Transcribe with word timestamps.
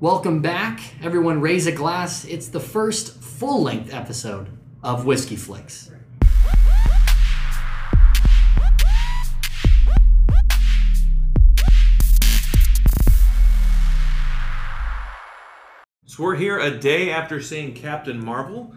Welcome 0.00 0.42
back. 0.42 0.80
Everyone 1.02 1.40
raise 1.40 1.66
a 1.66 1.72
glass. 1.72 2.24
It's 2.24 2.46
the 2.46 2.60
first 2.60 3.20
full 3.20 3.64
length 3.64 3.92
episode 3.92 4.48
of 4.80 5.04
Whiskey 5.04 5.34
Flicks. 5.34 5.90
So 16.04 16.22
we're 16.22 16.36
here 16.36 16.60
a 16.60 16.78
day 16.78 17.10
after 17.10 17.40
seeing 17.42 17.74
Captain 17.74 18.24
Marvel, 18.24 18.72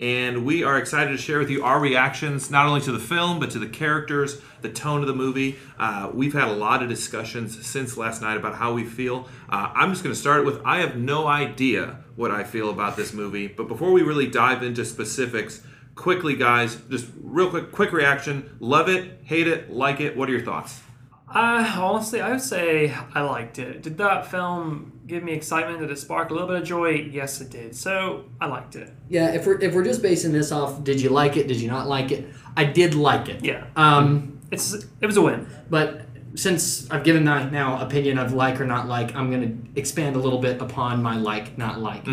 and 0.00 0.44
we 0.44 0.62
are 0.62 0.78
excited 0.78 1.10
to 1.10 1.16
share 1.16 1.38
with 1.38 1.50
you 1.50 1.64
our 1.64 1.80
reactions 1.80 2.50
not 2.50 2.66
only 2.66 2.80
to 2.82 2.92
the 2.92 2.98
film 2.98 3.40
but 3.40 3.50
to 3.50 3.58
the 3.58 3.68
characters, 3.68 4.40
the 4.60 4.68
tone 4.68 5.00
of 5.00 5.06
the 5.06 5.14
movie. 5.14 5.56
Uh, 5.78 6.10
we've 6.12 6.32
had 6.32 6.48
a 6.48 6.52
lot 6.52 6.82
of 6.82 6.88
discussions 6.88 7.66
since 7.66 7.96
last 7.96 8.20
night 8.20 8.36
about 8.36 8.56
how 8.56 8.72
we 8.72 8.84
feel. 8.84 9.28
Uh, 9.48 9.70
I'm 9.74 9.90
just 9.90 10.02
going 10.02 10.14
to 10.14 10.20
start 10.20 10.44
with 10.44 10.60
I 10.64 10.80
have 10.80 10.96
no 10.96 11.26
idea 11.26 11.98
what 12.16 12.30
I 12.30 12.44
feel 12.44 12.70
about 12.70 12.96
this 12.96 13.12
movie, 13.12 13.46
but 13.46 13.68
before 13.68 13.92
we 13.92 14.02
really 14.02 14.26
dive 14.26 14.62
into 14.62 14.84
specifics, 14.84 15.62
quickly, 15.94 16.36
guys, 16.36 16.76
just 16.90 17.08
real 17.20 17.50
quick, 17.50 17.72
quick 17.72 17.92
reaction: 17.92 18.56
love 18.60 18.88
it, 18.88 19.20
hate 19.24 19.48
it, 19.48 19.70
like 19.70 20.00
it. 20.00 20.16
What 20.16 20.28
are 20.28 20.32
your 20.32 20.44
thoughts? 20.44 20.80
Uh, 21.28 21.74
honestly, 21.78 22.20
I 22.20 22.30
would 22.30 22.40
say 22.40 22.94
I 23.14 23.20
liked 23.22 23.58
it. 23.58 23.82
Did 23.82 23.98
that 23.98 24.30
film 24.30 24.92
give 25.06 25.22
me 25.24 25.32
excitement? 25.32 25.80
Did 25.80 25.90
it 25.90 25.98
spark 25.98 26.30
a 26.30 26.32
little 26.32 26.48
bit 26.48 26.56
of 26.62 26.64
joy? 26.64 26.90
Yes, 26.90 27.40
it 27.40 27.50
did. 27.50 27.74
So 27.74 28.24
I 28.40 28.46
liked 28.46 28.76
it. 28.76 28.92
Yeah, 29.08 29.32
if 29.34 29.44
we're 29.46 29.60
if 29.60 29.74
we're 29.74 29.84
just 29.84 30.02
basing 30.02 30.32
this 30.32 30.52
off, 30.52 30.84
did 30.84 31.00
you 31.00 31.10
like 31.10 31.36
it? 31.36 31.48
Did 31.48 31.60
you 31.60 31.68
not 31.68 31.88
like 31.88 32.12
it? 32.12 32.28
I 32.56 32.64
did 32.64 32.94
like 32.94 33.28
it. 33.28 33.44
Yeah. 33.44 33.66
Um, 33.74 34.38
It's 34.52 34.72
it 34.74 35.06
was 35.06 35.16
a 35.16 35.22
win. 35.22 35.46
but 35.68 36.02
since 36.36 36.88
I've 36.90 37.02
given 37.02 37.24
my 37.24 37.48
now 37.50 37.80
opinion 37.80 38.18
of 38.18 38.32
like 38.34 38.60
or 38.60 38.66
not 38.66 38.86
like, 38.88 39.14
I'm 39.16 39.30
going 39.30 39.42
to 39.74 39.80
expand 39.80 40.16
a 40.16 40.18
little 40.18 40.38
bit 40.38 40.60
upon 40.60 41.02
my 41.02 41.16
like 41.16 41.56
not 41.58 41.80
like. 41.80 42.06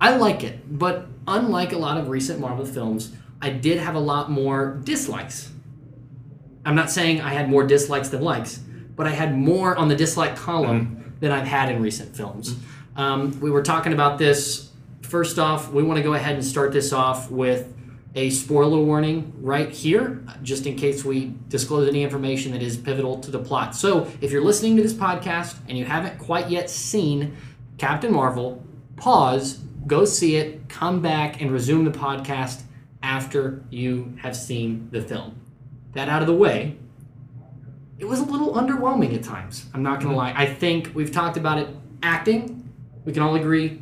I 0.00 0.16
like 0.16 0.44
it, 0.44 0.78
but 0.78 1.06
unlike 1.26 1.72
a 1.72 1.78
lot 1.78 1.98
of 1.98 2.08
recent 2.08 2.38
Marvel 2.38 2.64
films, 2.64 3.12
I 3.42 3.50
did 3.50 3.78
have 3.78 3.96
a 3.96 4.00
lot 4.00 4.30
more 4.30 4.80
dislikes. 4.84 5.50
I'm 6.64 6.74
not 6.74 6.90
saying 6.90 7.20
I 7.20 7.30
had 7.30 7.48
more 7.48 7.64
dislikes 7.64 8.08
than 8.08 8.22
likes, 8.22 8.58
but 8.96 9.06
I 9.06 9.10
had 9.10 9.36
more 9.36 9.76
on 9.76 9.88
the 9.88 9.96
dislike 9.96 10.36
column 10.36 11.14
than 11.20 11.32
I've 11.32 11.46
had 11.46 11.70
in 11.70 11.82
recent 11.82 12.16
films. 12.16 12.56
Um, 12.96 13.38
we 13.40 13.50
were 13.50 13.62
talking 13.62 13.92
about 13.92 14.18
this. 14.18 14.70
First 15.02 15.38
off, 15.38 15.70
we 15.70 15.82
want 15.82 15.98
to 15.98 16.02
go 16.02 16.14
ahead 16.14 16.34
and 16.34 16.44
start 16.44 16.72
this 16.72 16.92
off 16.92 17.30
with 17.30 17.72
a 18.14 18.30
spoiler 18.30 18.78
warning 18.78 19.32
right 19.40 19.70
here, 19.70 20.24
just 20.42 20.66
in 20.66 20.76
case 20.76 21.04
we 21.04 21.34
disclose 21.48 21.88
any 21.88 22.02
information 22.02 22.52
that 22.52 22.62
is 22.62 22.76
pivotal 22.76 23.18
to 23.20 23.30
the 23.30 23.38
plot. 23.38 23.74
So, 23.74 24.10
if 24.20 24.30
you're 24.30 24.44
listening 24.44 24.76
to 24.76 24.82
this 24.82 24.92
podcast 24.92 25.56
and 25.68 25.76
you 25.76 25.84
haven't 25.84 26.18
quite 26.18 26.48
yet 26.48 26.70
seen 26.70 27.36
Captain 27.76 28.12
Marvel, 28.12 28.62
pause, 28.96 29.58
go 29.86 30.04
see 30.04 30.36
it, 30.36 30.68
come 30.68 31.02
back, 31.02 31.40
and 31.40 31.50
resume 31.50 31.84
the 31.84 31.90
podcast 31.90 32.62
after 33.02 33.64
you 33.70 34.16
have 34.22 34.36
seen 34.36 34.88
the 34.92 35.02
film. 35.02 35.43
That 35.94 36.08
out 36.08 36.22
of 36.22 36.26
the 36.26 36.34
way, 36.34 36.76
it 37.98 38.04
was 38.04 38.20
a 38.20 38.24
little 38.24 38.54
underwhelming 38.54 39.14
at 39.14 39.22
times. 39.22 39.66
I'm 39.72 39.82
not 39.82 40.00
gonna 40.00 40.16
lie. 40.16 40.32
I 40.36 40.46
think 40.46 40.90
we've 40.94 41.12
talked 41.12 41.36
about 41.36 41.58
it. 41.58 41.68
Acting, 42.02 42.68
we 43.04 43.12
can 43.12 43.22
all 43.22 43.34
agree, 43.34 43.80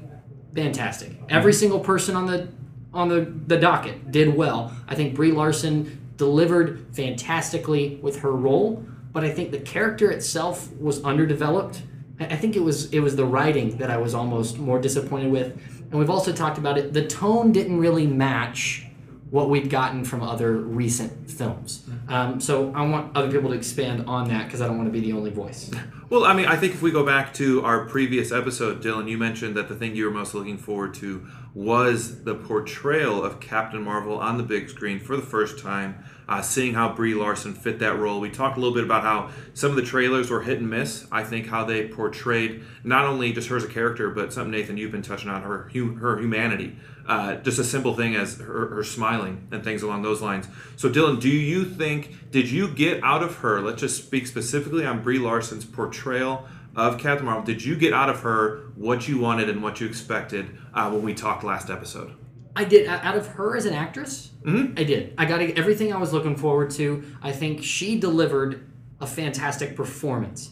fantastic. 0.54 1.12
Every 1.28 1.52
single 1.52 1.80
person 1.80 2.14
on 2.14 2.26
the 2.26 2.48
on 2.94 3.08
the, 3.08 3.32
the 3.46 3.56
docket 3.56 4.12
did 4.12 4.36
well. 4.36 4.76
I 4.86 4.94
think 4.94 5.14
Brie 5.14 5.32
Larson 5.32 6.12
delivered 6.18 6.86
fantastically 6.92 7.98
with 8.02 8.20
her 8.20 8.32
role, 8.32 8.84
but 9.12 9.24
I 9.24 9.30
think 9.30 9.50
the 9.50 9.60
character 9.60 10.10
itself 10.10 10.70
was 10.76 11.02
underdeveloped. 11.02 11.82
I 12.20 12.26
I 12.26 12.36
think 12.36 12.54
it 12.54 12.62
was 12.62 12.92
it 12.92 13.00
was 13.00 13.16
the 13.16 13.24
writing 13.24 13.78
that 13.78 13.90
I 13.90 13.96
was 13.96 14.14
almost 14.14 14.58
more 14.58 14.78
disappointed 14.78 15.32
with. 15.32 15.58
And 15.90 15.98
we've 15.98 16.10
also 16.10 16.32
talked 16.32 16.58
about 16.58 16.78
it. 16.78 16.92
The 16.92 17.06
tone 17.06 17.52
didn't 17.52 17.78
really 17.78 18.06
match 18.06 18.86
what 19.32 19.48
we'd 19.48 19.70
gotten 19.70 20.04
from 20.04 20.22
other 20.22 20.52
recent 20.52 21.30
films. 21.30 21.88
Um, 22.06 22.38
so 22.38 22.70
I 22.74 22.82
want 22.86 23.16
other 23.16 23.32
people 23.32 23.48
to 23.48 23.56
expand 23.56 24.04
on 24.06 24.28
that 24.28 24.44
because 24.44 24.60
I 24.60 24.66
don't 24.66 24.76
want 24.76 24.88
to 24.88 24.92
be 24.92 25.00
the 25.00 25.14
only 25.14 25.30
voice. 25.30 25.70
Well, 26.12 26.26
I 26.26 26.34
mean, 26.34 26.44
I 26.44 26.56
think 26.56 26.74
if 26.74 26.82
we 26.82 26.90
go 26.90 27.06
back 27.06 27.32
to 27.36 27.64
our 27.64 27.86
previous 27.86 28.32
episode, 28.32 28.82
Dylan, 28.82 29.08
you 29.08 29.16
mentioned 29.16 29.56
that 29.56 29.68
the 29.68 29.74
thing 29.74 29.96
you 29.96 30.04
were 30.04 30.10
most 30.10 30.34
looking 30.34 30.58
forward 30.58 30.92
to 30.96 31.26
was 31.54 32.24
the 32.24 32.34
portrayal 32.34 33.24
of 33.24 33.40
Captain 33.40 33.82
Marvel 33.82 34.18
on 34.18 34.36
the 34.36 34.42
big 34.42 34.68
screen 34.68 35.00
for 35.00 35.16
the 35.16 35.22
first 35.22 35.58
time, 35.58 36.04
uh, 36.28 36.42
seeing 36.42 36.74
how 36.74 36.92
Brie 36.92 37.14
Larson 37.14 37.54
fit 37.54 37.78
that 37.78 37.98
role. 37.98 38.20
We 38.20 38.28
talked 38.28 38.58
a 38.58 38.60
little 38.60 38.74
bit 38.74 38.84
about 38.84 39.04
how 39.04 39.30
some 39.54 39.70
of 39.70 39.76
the 39.76 39.82
trailers 39.82 40.28
were 40.28 40.42
hit 40.42 40.58
and 40.58 40.68
miss. 40.68 41.06
I 41.10 41.24
think 41.24 41.46
how 41.46 41.64
they 41.64 41.88
portrayed 41.88 42.62
not 42.84 43.06
only 43.06 43.32
just 43.32 43.48
her 43.48 43.56
as 43.56 43.64
a 43.64 43.68
character, 43.68 44.10
but 44.10 44.34
something 44.34 44.50
Nathan 44.50 44.76
you've 44.76 44.92
been 44.92 45.00
touching 45.00 45.30
on 45.30 45.40
her 45.40 45.70
her 45.98 46.18
humanity. 46.18 46.76
Uh, 47.06 47.36
just 47.36 47.58
a 47.58 47.64
simple 47.64 47.94
thing 47.94 48.14
as 48.14 48.38
her, 48.38 48.68
her 48.68 48.84
smiling 48.84 49.48
and 49.50 49.64
things 49.64 49.82
along 49.82 50.02
those 50.02 50.20
lines. 50.20 50.46
So, 50.76 50.88
Dylan, 50.88 51.20
do 51.20 51.28
you 51.28 51.64
think 51.64 52.14
did 52.32 52.50
you 52.50 52.66
get 52.68 53.04
out 53.04 53.22
of 53.22 53.36
her? 53.36 53.60
Let's 53.60 53.80
just 53.80 54.04
speak 54.04 54.26
specifically 54.26 54.84
on 54.84 55.02
Brie 55.02 55.18
Larson's 55.18 55.64
portrayal 55.64 56.48
of 56.74 56.98
Captain 56.98 57.26
Marvel. 57.26 57.44
Did 57.44 57.62
you 57.62 57.76
get 57.76 57.92
out 57.92 58.08
of 58.08 58.20
her 58.20 58.72
what 58.74 59.06
you 59.06 59.18
wanted 59.18 59.50
and 59.50 59.62
what 59.62 59.80
you 59.80 59.86
expected 59.86 60.58
uh, 60.72 60.90
when 60.90 61.02
we 61.02 61.14
talked 61.14 61.44
last 61.44 61.70
episode? 61.70 62.14
I 62.56 62.64
did 62.64 62.88
out 62.88 63.16
of 63.16 63.28
her 63.28 63.56
as 63.56 63.66
an 63.66 63.74
actress. 63.74 64.30
I 64.46 64.84
did. 64.84 65.14
I 65.16 65.26
got 65.26 65.40
everything 65.40 65.92
I 65.92 65.98
was 65.98 66.12
looking 66.12 66.36
forward 66.36 66.70
to. 66.72 67.04
I 67.22 67.32
think 67.32 67.62
she 67.62 67.98
delivered 68.00 68.70
a 69.00 69.06
fantastic 69.06 69.76
performance. 69.76 70.50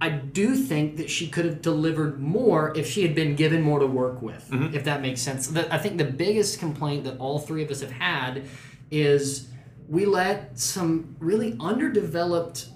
I 0.00 0.10
do 0.10 0.54
think 0.54 0.98
that 0.98 1.08
she 1.08 1.28
could 1.28 1.46
have 1.46 1.62
delivered 1.62 2.20
more 2.20 2.76
if 2.76 2.86
she 2.90 3.02
had 3.02 3.14
been 3.14 3.34
given 3.34 3.62
more 3.62 3.78
to 3.78 3.86
work 3.86 4.20
with, 4.20 4.46
if 4.74 4.84
that 4.84 5.00
makes 5.00 5.22
sense. 5.22 5.54
I 5.56 5.78
think 5.78 5.96
the 5.96 6.04
biggest 6.04 6.58
complaint 6.58 7.04
that 7.04 7.18
all 7.18 7.38
three 7.38 7.62
of 7.62 7.70
us 7.70 7.80
have 7.80 7.92
had 7.92 8.44
is 8.90 9.48
we 9.88 10.06
let 10.06 10.58
some 10.58 11.16
really 11.18 11.56
underdeveloped 11.60 12.68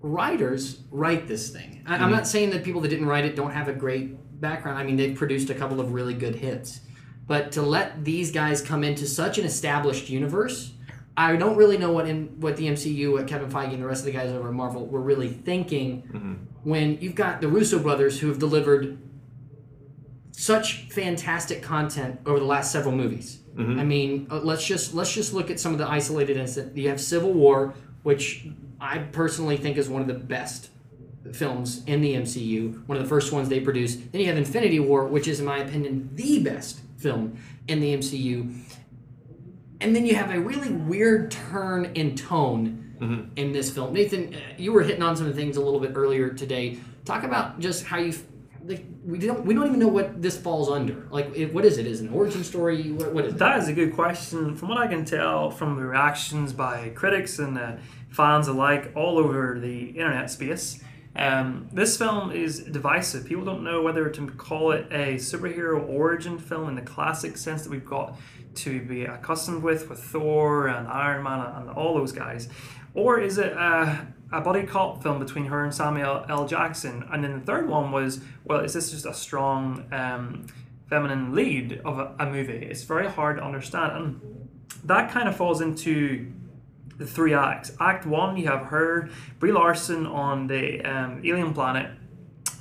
writers 0.00 0.80
write 0.90 1.28
this 1.28 1.50
thing. 1.50 1.82
I, 1.86 1.94
I'm 1.94 2.00
mm-hmm. 2.00 2.10
not 2.12 2.26
saying 2.26 2.50
that 2.50 2.64
people 2.64 2.80
that 2.82 2.88
didn't 2.88 3.06
write 3.06 3.24
it 3.24 3.36
don't 3.36 3.52
have 3.52 3.68
a 3.68 3.72
great 3.72 4.40
background. 4.40 4.78
I 4.78 4.84
mean, 4.84 4.96
they've 4.96 5.16
produced 5.16 5.50
a 5.50 5.54
couple 5.54 5.80
of 5.80 5.92
really 5.92 6.14
good 6.14 6.36
hits. 6.36 6.80
But 7.26 7.52
to 7.52 7.62
let 7.62 8.04
these 8.04 8.32
guys 8.32 8.60
come 8.60 8.82
into 8.82 9.06
such 9.06 9.38
an 9.38 9.44
established 9.44 10.08
universe, 10.08 10.72
I 11.16 11.36
don't 11.36 11.56
really 11.56 11.78
know 11.78 11.92
what 11.92 12.08
in 12.08 12.40
what 12.40 12.56
the 12.56 12.66
MCU, 12.66 13.12
what 13.12 13.26
Kevin 13.28 13.50
Feige 13.50 13.72
and 13.72 13.82
the 13.82 13.86
rest 13.86 14.00
of 14.00 14.06
the 14.06 14.12
guys 14.12 14.30
over 14.30 14.48
at 14.48 14.54
Marvel 14.54 14.86
were 14.86 15.00
really 15.00 15.28
thinking 15.28 16.02
mm-hmm. 16.02 16.34
when 16.64 16.98
you've 17.00 17.14
got 17.14 17.40
the 17.40 17.48
Russo 17.48 17.78
brothers 17.78 18.18
who 18.18 18.28
have 18.28 18.38
delivered 18.38 18.98
such 20.32 20.88
fantastic 20.88 21.62
content 21.62 22.18
over 22.24 22.38
the 22.38 22.46
last 22.46 22.72
several 22.72 22.94
movies. 22.94 23.39
I 23.58 23.84
mean, 23.84 24.26
uh, 24.30 24.40
let's 24.40 24.64
just 24.64 24.94
let's 24.94 25.12
just 25.12 25.34
look 25.34 25.50
at 25.50 25.60
some 25.60 25.72
of 25.72 25.78
the 25.78 25.88
isolated 25.88 26.36
incidents. 26.36 26.76
You 26.76 26.88
have 26.88 27.00
Civil 27.00 27.32
War, 27.32 27.74
which 28.02 28.46
I 28.80 28.98
personally 28.98 29.56
think 29.56 29.76
is 29.76 29.88
one 29.88 30.00
of 30.00 30.08
the 30.08 30.14
best 30.14 30.70
films 31.32 31.82
in 31.86 32.00
the 32.00 32.14
MCU, 32.14 32.86
one 32.86 32.96
of 32.96 33.02
the 33.04 33.08
first 33.08 33.32
ones 33.32 33.48
they 33.48 33.60
produced. 33.60 34.12
Then 34.12 34.20
you 34.20 34.26
have 34.28 34.38
Infinity 34.38 34.80
War, 34.80 35.06
which 35.06 35.28
is, 35.28 35.40
in 35.40 35.46
my 35.46 35.58
opinion, 35.58 36.10
the 36.14 36.42
best 36.42 36.80
film 36.96 37.38
in 37.68 37.80
the 37.80 37.94
MCU. 37.96 38.54
And 39.82 39.94
then 39.96 40.06
you 40.06 40.14
have 40.14 40.30
a 40.30 40.40
really 40.40 40.70
weird 40.70 41.30
turn 41.30 41.86
in 41.94 42.14
tone 42.14 42.94
in 43.36 43.52
this 43.52 43.70
film. 43.70 43.92
Nathan, 43.94 44.34
uh, 44.34 44.38
you 44.58 44.72
were 44.72 44.82
hitting 44.82 45.02
on 45.02 45.16
some 45.16 45.26
of 45.26 45.34
the 45.34 45.40
things 45.40 45.56
a 45.56 45.60
little 45.60 45.80
bit 45.80 45.92
earlier 45.94 46.30
today. 46.30 46.78
Talk 47.04 47.24
about 47.24 47.58
just 47.60 47.84
how 47.84 47.98
you. 47.98 48.14
We 49.04 49.18
don't 49.18 49.44
we 49.46 49.54
don't 49.54 49.66
even 49.66 49.78
know 49.78 49.88
what 49.88 50.20
this 50.20 50.36
falls 50.36 50.68
under. 50.68 51.06
Like, 51.10 51.34
it, 51.34 51.54
what 51.54 51.64
is 51.64 51.78
it? 51.78 51.86
Is 51.86 52.00
it 52.00 52.08
an 52.08 52.14
origin 52.14 52.44
story? 52.44 52.92
What, 52.92 53.12
what 53.12 53.24
is? 53.24 53.34
That 53.34 53.58
is 53.58 53.68
a 53.68 53.72
good 53.72 53.94
question. 53.94 54.56
From 54.56 54.68
what 54.68 54.78
I 54.78 54.86
can 54.86 55.04
tell 55.04 55.50
from 55.50 55.76
the 55.76 55.84
reactions 55.84 56.52
by 56.52 56.90
critics 56.90 57.38
and 57.38 57.58
uh, 57.58 57.76
fans 58.10 58.48
alike 58.48 58.92
all 58.94 59.18
over 59.18 59.58
the 59.58 59.86
internet 59.90 60.30
space, 60.30 60.82
um, 61.16 61.68
this 61.72 61.96
film 61.96 62.30
is 62.30 62.60
divisive. 62.60 63.26
People 63.26 63.44
don't 63.44 63.64
know 63.64 63.82
whether 63.82 64.08
to 64.10 64.26
call 64.26 64.72
it 64.72 64.86
a 64.90 65.14
superhero 65.14 65.88
origin 65.88 66.38
film 66.38 66.68
in 66.68 66.74
the 66.74 66.82
classic 66.82 67.36
sense 67.36 67.62
that 67.62 67.70
we've 67.70 67.84
got 67.84 68.18
to 68.56 68.82
be 68.82 69.04
accustomed 69.04 69.62
with, 69.62 69.88
with 69.88 70.02
Thor 70.02 70.68
and 70.68 70.88
Iron 70.88 71.22
Man 71.22 71.40
and 71.40 71.70
all 71.70 71.94
those 71.94 72.12
guys, 72.12 72.48
or 72.94 73.20
is 73.20 73.38
it 73.38 73.52
a, 73.52 74.06
a 74.32 74.40
buddy 74.40 74.64
cop 74.64 75.02
film 75.02 75.18
between 75.18 75.46
her 75.46 75.64
and 75.64 75.74
Samuel 75.74 76.24
L. 76.28 76.46
Jackson? 76.46 77.04
And 77.10 77.24
then 77.24 77.32
the 77.40 77.44
third 77.44 77.68
one 77.68 77.90
was, 77.92 78.20
well, 78.44 78.60
is 78.60 78.72
this 78.74 78.90
just 78.90 79.06
a 79.06 79.14
strong 79.14 79.86
um, 79.92 80.46
feminine 80.88 81.34
lead 81.34 81.80
of 81.84 81.98
a, 81.98 82.14
a 82.18 82.26
movie? 82.26 82.66
It's 82.70 82.84
very 82.84 83.08
hard 83.08 83.38
to 83.38 83.44
understand. 83.44 83.92
And 83.96 84.48
that 84.84 85.10
kind 85.10 85.28
of 85.28 85.36
falls 85.36 85.60
into 85.60 86.32
the 86.96 87.06
three 87.06 87.34
acts. 87.34 87.72
Act 87.80 88.06
one, 88.06 88.36
you 88.36 88.46
have 88.46 88.66
her, 88.66 89.08
Brie 89.38 89.52
Larson 89.52 90.06
on 90.06 90.46
the 90.46 90.82
um, 90.82 91.22
alien 91.24 91.54
planet. 91.54 91.90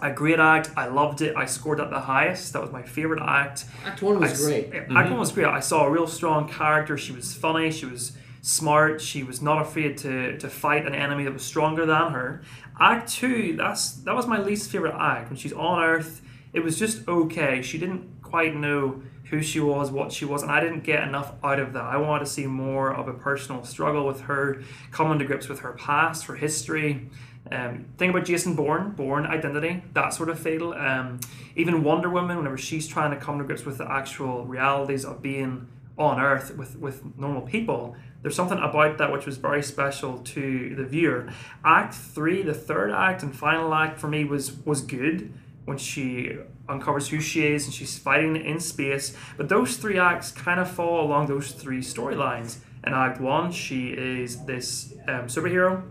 A 0.02 0.12
great 0.12 0.40
act. 0.40 0.72
I 0.78 0.88
loved 0.88 1.22
it. 1.22 1.36
I 1.36 1.46
scored 1.46 1.82
at 1.82 1.90
the 1.90 2.00
highest. 2.00 2.54
That 2.54 2.62
was 2.62 2.72
my 2.72 2.84
favorite 2.84 3.22
act. 3.22 3.66
Act 3.84 4.02
one 4.02 4.18
was 4.18 4.42
I 4.42 4.48
great. 4.48 4.74
Act 4.74 5.10
one 5.10 5.20
was 5.20 5.34
great. 5.34 5.48
I 5.48 5.60
saw 5.60 5.86
a 5.86 5.92
real 5.92 6.08
strong 6.08 6.48
character. 6.48 6.98
She 6.98 7.12
was 7.12 7.36
funny. 7.36 7.70
She 7.70 7.86
was 7.86 8.14
smart. 8.42 9.02
She 9.02 9.24
was 9.24 9.42
not 9.42 9.62
afraid 9.62 9.98
to, 10.00 10.38
to 10.38 10.50
fight 10.50 10.86
an 10.86 10.96
enemy 10.96 11.24
that 11.26 11.34
was 11.34 11.44
stronger 11.44 11.86
than 11.86 12.12
her. 12.14 12.42
Act 12.80 13.12
two, 13.12 13.56
that's 13.56 13.94
that 13.94 14.16
was 14.16 14.28
my 14.28 14.40
least 14.40 14.72
favorite 14.72 14.96
act 14.98 15.30
when 15.30 15.38
she's 15.38 15.54
on 15.54 15.84
Earth 15.84 16.22
it 16.54 16.62
was 16.62 16.78
just 16.78 17.08
okay. 17.08 17.62
She 17.62 17.78
didn't 17.78 18.22
quite 18.22 18.56
know 18.56 19.02
who 19.26 19.42
she 19.42 19.60
was, 19.60 19.92
what 19.92 20.12
she 20.12 20.26
was, 20.26 20.42
and 20.42 20.52
I 20.52 20.60
didn't 20.60 20.84
get 20.84 21.04
enough 21.04 21.34
out 21.44 21.60
of 21.60 21.74
that. 21.74 21.84
I 21.84 21.98
wanted 21.98 22.26
to 22.26 22.32
see 22.32 22.48
more 22.48 22.92
of 22.94 23.08
a 23.08 23.14
personal 23.14 23.64
struggle 23.64 24.08
with 24.08 24.22
her, 24.22 24.64
coming 24.92 25.20
to 25.20 25.26
grips 25.26 25.48
with 25.48 25.60
her 25.60 25.74
past, 25.74 26.26
her 26.26 26.36
history. 26.36 27.10
Um, 27.52 27.86
think 27.98 28.12
about 28.12 28.26
Jason 28.26 28.56
Bourne, 28.56 28.92
Bourne 28.92 29.26
Identity, 29.26 29.84
that 29.94 30.14
sort 30.14 30.30
of 30.30 30.40
feel. 30.40 30.74
Um, 30.74 31.20
even 31.56 31.84
Wonder 31.84 32.10
Woman, 32.10 32.38
whenever 32.38 32.58
she's 32.58 32.88
trying 32.88 33.12
to 33.12 33.18
come 33.18 33.38
to 33.38 33.44
grips 33.44 33.66
with 33.66 33.78
the 33.78 33.90
actual 33.90 34.46
realities 34.46 35.06
of 35.06 35.22
being 35.22 35.68
on 35.98 36.20
Earth 36.20 36.56
with, 36.56 36.78
with 36.78 37.04
normal 37.18 37.42
people, 37.42 37.96
there's 38.22 38.36
something 38.36 38.58
about 38.58 38.98
that 38.98 39.12
which 39.12 39.26
was 39.26 39.38
very 39.38 39.64
special 39.64 40.18
to 40.20 40.76
the 40.76 40.84
viewer. 40.84 41.32
Act 41.64 41.94
three, 41.94 42.42
the 42.42 42.54
third 42.54 42.92
act 42.92 43.24
and 43.24 43.36
final 43.36 43.74
act 43.74 44.00
for 44.00 44.08
me 44.08 44.26
was 44.26 44.52
was 44.66 44.82
good 44.82 45.34
when 45.66 45.78
she 45.78 46.38
uncovers 46.68 47.10
who 47.10 47.20
she 47.20 47.46
is 47.46 47.66
and 47.66 47.74
she's 47.74 47.98
fighting 47.98 48.36
in 48.36 48.60
space. 48.60 49.16
But 49.38 49.50
those 49.50 49.78
three 49.78 49.98
acts 49.98 50.32
kind 50.32 50.60
of 50.60 50.70
fall 50.70 51.06
along 51.06 51.28
those 51.28 51.52
three 51.52 51.80
storylines. 51.80 52.58
In 52.86 52.94
Act 52.94 53.20
One, 53.20 53.52
she 53.52 53.90
is 53.90 54.46
this 54.46 54.94
um, 55.08 55.28
superhero 55.28 55.84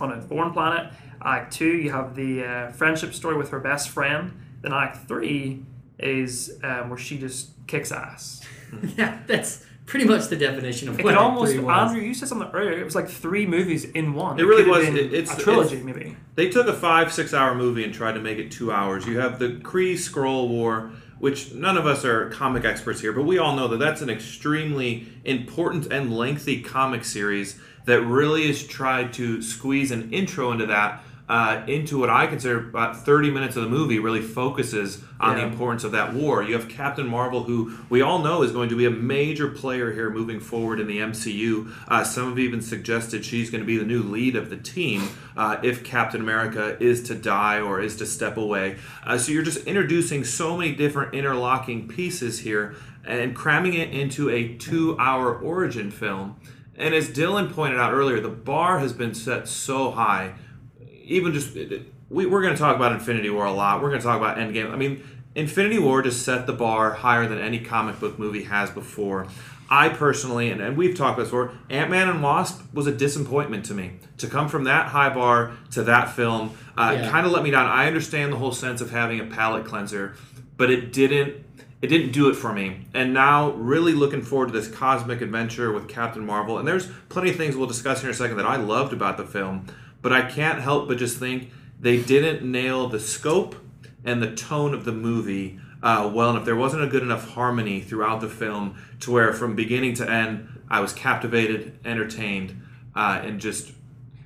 on 0.00 0.12
a 0.12 0.22
foreign 0.22 0.52
planet. 0.52 0.92
Act 1.24 1.52
Two, 1.52 1.76
you 1.76 1.92
have 1.92 2.16
the 2.16 2.44
uh, 2.44 2.72
friendship 2.72 3.14
story 3.14 3.36
with 3.36 3.50
her 3.50 3.60
best 3.60 3.88
friend. 3.90 4.32
Then 4.62 4.72
Act 4.72 5.08
Three 5.08 5.64
is 5.98 6.58
um, 6.64 6.88
where 6.88 6.98
she 6.98 7.18
just 7.18 7.50
kicks 7.66 7.92
ass. 7.92 8.44
yeah, 8.96 9.18
that's 9.26 9.64
pretty 9.92 10.06
much 10.08 10.28
the 10.28 10.36
definition 10.36 10.88
of 10.88 10.98
It 10.98 11.04
what 11.04 11.10
could 11.10 11.18
almost 11.18 11.54
was. 11.58 11.90
Andrew, 11.90 12.02
you 12.02 12.14
said 12.14 12.26
something 12.26 12.48
earlier. 12.54 12.78
It 12.80 12.84
was 12.84 12.94
like 12.94 13.10
three 13.10 13.44
movies 13.44 13.84
in 13.84 14.14
one. 14.14 14.40
It 14.40 14.44
really 14.44 14.62
could 14.64 14.70
was. 14.70 14.86
been 14.86 14.96
It- 14.96 15.12
it's- 15.12 15.38
a 15.38 15.42
trilogy, 15.42 15.76
it's- 15.76 15.84
maybe. 15.84 16.16
They 16.34 16.48
took 16.48 16.66
a 16.66 16.72
five, 16.72 17.12
six 17.12 17.34
hour 17.34 17.54
movie 17.54 17.84
and 17.84 17.92
tried 17.92 18.14
to 18.14 18.20
make 18.20 18.38
it 18.38 18.50
two 18.50 18.72
hours. 18.72 19.06
You 19.06 19.18
have 19.18 19.38
the 19.38 19.48
Kree 19.62 19.92
Skrull 19.92 20.48
War, 20.48 20.92
which 21.18 21.52
none 21.52 21.76
of 21.76 21.84
us 21.84 22.06
are 22.06 22.30
comic 22.30 22.64
experts 22.64 23.02
here, 23.02 23.12
but 23.12 23.24
we 23.24 23.36
all 23.36 23.54
know 23.54 23.68
that 23.68 23.78
that's 23.80 24.00
an 24.00 24.08
extremely 24.08 25.08
important 25.26 25.92
and 25.92 26.16
lengthy 26.16 26.62
comic 26.62 27.04
series 27.04 27.58
that 27.84 28.00
really 28.00 28.46
has 28.46 28.62
tried 28.62 29.12
to 29.12 29.42
squeeze 29.42 29.90
an 29.90 30.08
intro 30.10 30.52
into 30.52 30.64
that. 30.64 31.04
Uh, 31.32 31.62
into 31.66 31.98
what 31.98 32.10
I 32.10 32.26
consider 32.26 32.58
about 32.58 33.06
30 33.06 33.30
minutes 33.30 33.56
of 33.56 33.62
the 33.62 33.68
movie 33.70 33.98
really 33.98 34.20
focuses 34.20 35.02
on 35.18 35.38
Yeah. 35.38 35.46
the 35.46 35.50
importance 35.50 35.82
of 35.82 35.92
that 35.92 36.12
war. 36.12 36.42
You 36.42 36.52
have 36.52 36.68
Captain 36.68 37.06
Marvel, 37.06 37.44
who 37.44 37.72
we 37.88 38.02
all 38.02 38.18
know 38.18 38.42
is 38.42 38.52
going 38.52 38.68
to 38.68 38.76
be 38.76 38.84
a 38.84 38.90
major 38.90 39.48
player 39.48 39.92
here 39.92 40.10
moving 40.10 40.40
forward 40.40 40.78
in 40.78 40.86
the 40.88 40.98
MCU. 41.00 41.68
Uh, 41.88 42.04
some 42.04 42.28
have 42.28 42.38
even 42.38 42.60
suggested 42.60 43.24
she's 43.24 43.48
going 43.48 43.62
to 43.62 43.66
be 43.66 43.78
the 43.78 43.84
new 43.86 44.02
lead 44.02 44.36
of 44.36 44.50
the 44.50 44.58
team 44.58 45.08
uh, 45.34 45.56
if 45.62 45.82
Captain 45.82 46.20
America 46.20 46.76
is 46.80 47.02
to 47.04 47.14
die 47.14 47.58
or 47.58 47.80
is 47.80 47.96
to 47.96 48.04
step 48.04 48.36
away. 48.36 48.76
Uh, 49.06 49.16
so 49.16 49.32
you're 49.32 49.42
just 49.42 49.66
introducing 49.66 50.24
so 50.24 50.58
many 50.58 50.72
different 50.74 51.14
interlocking 51.14 51.88
pieces 51.88 52.40
here 52.40 52.74
and 53.06 53.34
cramming 53.34 53.72
it 53.72 53.88
into 53.88 54.28
a 54.28 54.48
two 54.56 54.98
hour 54.98 55.34
origin 55.34 55.90
film. 55.90 56.36
And 56.76 56.94
as 56.94 57.08
Dylan 57.08 57.50
pointed 57.50 57.78
out 57.80 57.94
earlier, 57.94 58.20
the 58.20 58.28
bar 58.28 58.80
has 58.80 58.92
been 58.92 59.14
set 59.14 59.48
so 59.48 59.92
high 59.92 60.34
even 61.04 61.32
just 61.32 61.54
we, 62.10 62.26
we're 62.26 62.42
going 62.42 62.54
to 62.54 62.58
talk 62.58 62.76
about 62.76 62.92
Infinity 62.92 63.30
War 63.30 63.44
a 63.46 63.52
lot. 63.52 63.82
We're 63.82 63.88
going 63.88 64.00
to 64.00 64.06
talk 64.06 64.18
about 64.18 64.36
Endgame. 64.36 64.70
I 64.70 64.76
mean, 64.76 65.02
Infinity 65.34 65.78
War 65.78 66.02
just 66.02 66.24
set 66.24 66.46
the 66.46 66.52
bar 66.52 66.92
higher 66.92 67.26
than 67.26 67.38
any 67.38 67.58
comic 67.60 67.98
book 68.00 68.18
movie 68.18 68.44
has 68.44 68.70
before. 68.70 69.26
I 69.70 69.88
personally, 69.88 70.50
and, 70.50 70.60
and 70.60 70.76
we've 70.76 70.94
talked 70.94 71.14
about 71.18 71.22
this 71.22 71.28
before, 71.28 71.54
Ant 71.70 71.90
Man 71.90 72.10
and 72.10 72.22
Wasp 72.22 72.62
was 72.74 72.86
a 72.86 72.92
disappointment 72.92 73.64
to 73.66 73.74
me. 73.74 73.92
To 74.18 74.26
come 74.26 74.48
from 74.48 74.64
that 74.64 74.88
high 74.88 75.08
bar 75.08 75.52
to 75.70 75.82
that 75.84 76.10
film 76.14 76.50
uh, 76.76 76.96
Yeah. 76.98 77.10
kind 77.10 77.24
of 77.24 77.32
let 77.32 77.42
me 77.42 77.50
down. 77.50 77.66
I 77.66 77.86
understand 77.86 78.32
the 78.32 78.36
whole 78.36 78.52
sense 78.52 78.82
of 78.82 78.90
having 78.90 79.18
a 79.20 79.24
palate 79.24 79.64
cleanser, 79.64 80.14
but 80.58 80.70
it 80.70 80.92
didn't 80.92 81.46
it 81.80 81.88
didn't 81.88 82.12
do 82.12 82.28
it 82.28 82.34
for 82.34 82.52
me. 82.52 82.86
And 82.94 83.12
now, 83.12 83.50
really 83.52 83.92
looking 83.92 84.22
forward 84.22 84.46
to 84.46 84.52
this 84.52 84.68
cosmic 84.68 85.20
adventure 85.20 85.72
with 85.72 85.88
Captain 85.88 86.24
Marvel. 86.24 86.58
And 86.58 86.68
there's 86.68 86.86
plenty 87.08 87.30
of 87.30 87.36
things 87.36 87.56
we'll 87.56 87.66
discuss 87.66 88.02
here 88.02 88.10
in 88.10 88.14
a 88.14 88.16
second 88.16 88.36
that 88.36 88.46
I 88.46 88.54
loved 88.54 88.92
about 88.92 89.16
the 89.16 89.24
film, 89.24 89.66
but 90.02 90.12
I 90.12 90.22
can't 90.22 90.60
help 90.60 90.88
but 90.88 90.98
just 90.98 91.18
think 91.18 91.50
they 91.80 92.00
didn't 92.00 92.42
nail 92.48 92.88
the 92.88 93.00
scope 93.00 93.56
and 94.04 94.22
the 94.22 94.34
tone 94.34 94.74
of 94.74 94.84
the 94.84 94.92
movie 94.92 95.58
uh, 95.82 96.10
well 96.12 96.30
enough. 96.30 96.44
There 96.44 96.56
wasn't 96.56 96.84
a 96.84 96.86
good 96.86 97.02
enough 97.02 97.30
harmony 97.30 97.80
throughout 97.80 98.20
the 98.20 98.28
film 98.28 98.76
to 99.00 99.10
where, 99.10 99.32
from 99.32 99.56
beginning 99.56 99.94
to 99.94 100.08
end, 100.08 100.60
I 100.68 100.80
was 100.80 100.92
captivated, 100.92 101.78
entertained, 101.84 102.62
uh, 102.94 103.20
and 103.22 103.40
just 103.40 103.72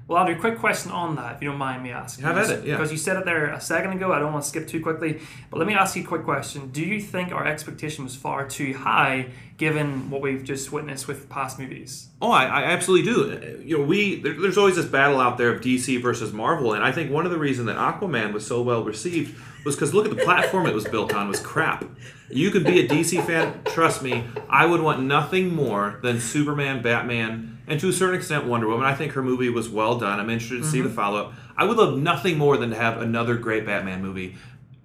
Well, 0.08 0.18
Andrew, 0.18 0.38
quick 0.38 0.60
question 0.60 0.92
on 0.92 1.16
that, 1.16 1.34
if 1.34 1.42
you 1.42 1.48
don't 1.48 1.58
mind 1.58 1.82
me 1.82 1.90
asking. 1.90 2.24
Have 2.24 2.36
at 2.36 2.48
it, 2.50 2.64
yeah. 2.64 2.76
Because 2.76 2.92
you 2.92 2.98
said 2.98 3.16
it 3.16 3.24
there 3.24 3.46
a 3.46 3.60
second 3.60 3.92
ago. 3.92 4.12
I 4.12 4.20
don't 4.20 4.32
want 4.32 4.44
to 4.44 4.48
skip 4.48 4.68
too 4.68 4.80
quickly, 4.80 5.20
but 5.50 5.58
let 5.58 5.66
me 5.66 5.74
ask 5.74 5.96
you 5.96 6.04
a 6.04 6.06
quick 6.06 6.22
question. 6.22 6.68
Do 6.68 6.82
you 6.82 7.00
think 7.00 7.32
our 7.32 7.44
expectation 7.44 8.04
was 8.04 8.14
far 8.14 8.46
too 8.46 8.72
high, 8.74 9.30
given 9.56 10.08
what 10.08 10.20
we've 10.20 10.44
just 10.44 10.70
witnessed 10.70 11.08
with 11.08 11.28
past 11.28 11.58
movies? 11.58 12.06
Oh, 12.22 12.30
I, 12.30 12.44
I 12.44 12.62
absolutely 12.66 13.12
do. 13.12 13.62
You 13.64 13.78
know, 13.78 13.84
we 13.84 14.20
there, 14.20 14.40
there's 14.40 14.56
always 14.56 14.76
this 14.76 14.86
battle 14.86 15.20
out 15.20 15.38
there 15.38 15.52
of 15.52 15.60
DC 15.60 16.00
versus 16.00 16.32
Marvel, 16.32 16.72
and 16.72 16.84
I 16.84 16.92
think 16.92 17.10
one 17.10 17.24
of 17.24 17.32
the 17.32 17.38
reasons 17.38 17.66
that 17.66 17.76
Aquaman 17.76 18.32
was 18.32 18.46
so 18.46 18.62
well 18.62 18.84
received 18.84 19.36
was 19.64 19.74
because 19.74 19.92
look 19.92 20.06
at 20.06 20.16
the 20.16 20.22
platform 20.22 20.66
it 20.66 20.74
was 20.74 20.84
built 20.84 21.12
on 21.14 21.26
was 21.26 21.40
crap. 21.40 21.84
You 22.30 22.52
could 22.52 22.64
be 22.64 22.78
a 22.78 22.88
DC 22.88 23.26
fan, 23.26 23.60
trust 23.64 24.02
me. 24.02 24.24
I 24.48 24.66
would 24.66 24.80
want 24.80 25.02
nothing 25.02 25.52
more 25.52 25.98
than 26.02 26.20
Superman, 26.20 26.80
Batman, 26.80 27.55
and 27.66 27.80
to 27.80 27.88
a 27.88 27.92
certain 27.92 28.16
extent 28.16 28.46
Wonder 28.46 28.68
Woman. 28.68 28.86
I 28.86 28.94
think 28.94 29.12
her 29.12 29.22
movie 29.22 29.48
was 29.48 29.68
well 29.68 29.98
done. 29.98 30.20
I'm 30.20 30.30
interested 30.30 30.62
to 30.62 30.68
see 30.68 30.80
the 30.80 30.90
follow 30.90 31.26
up. 31.26 31.32
I 31.56 31.64
would 31.64 31.76
love 31.76 31.98
nothing 31.98 32.38
more 32.38 32.56
than 32.56 32.70
to 32.70 32.76
have 32.76 33.00
another 33.00 33.36
great 33.36 33.66
Batman 33.66 34.02
movie. 34.02 34.36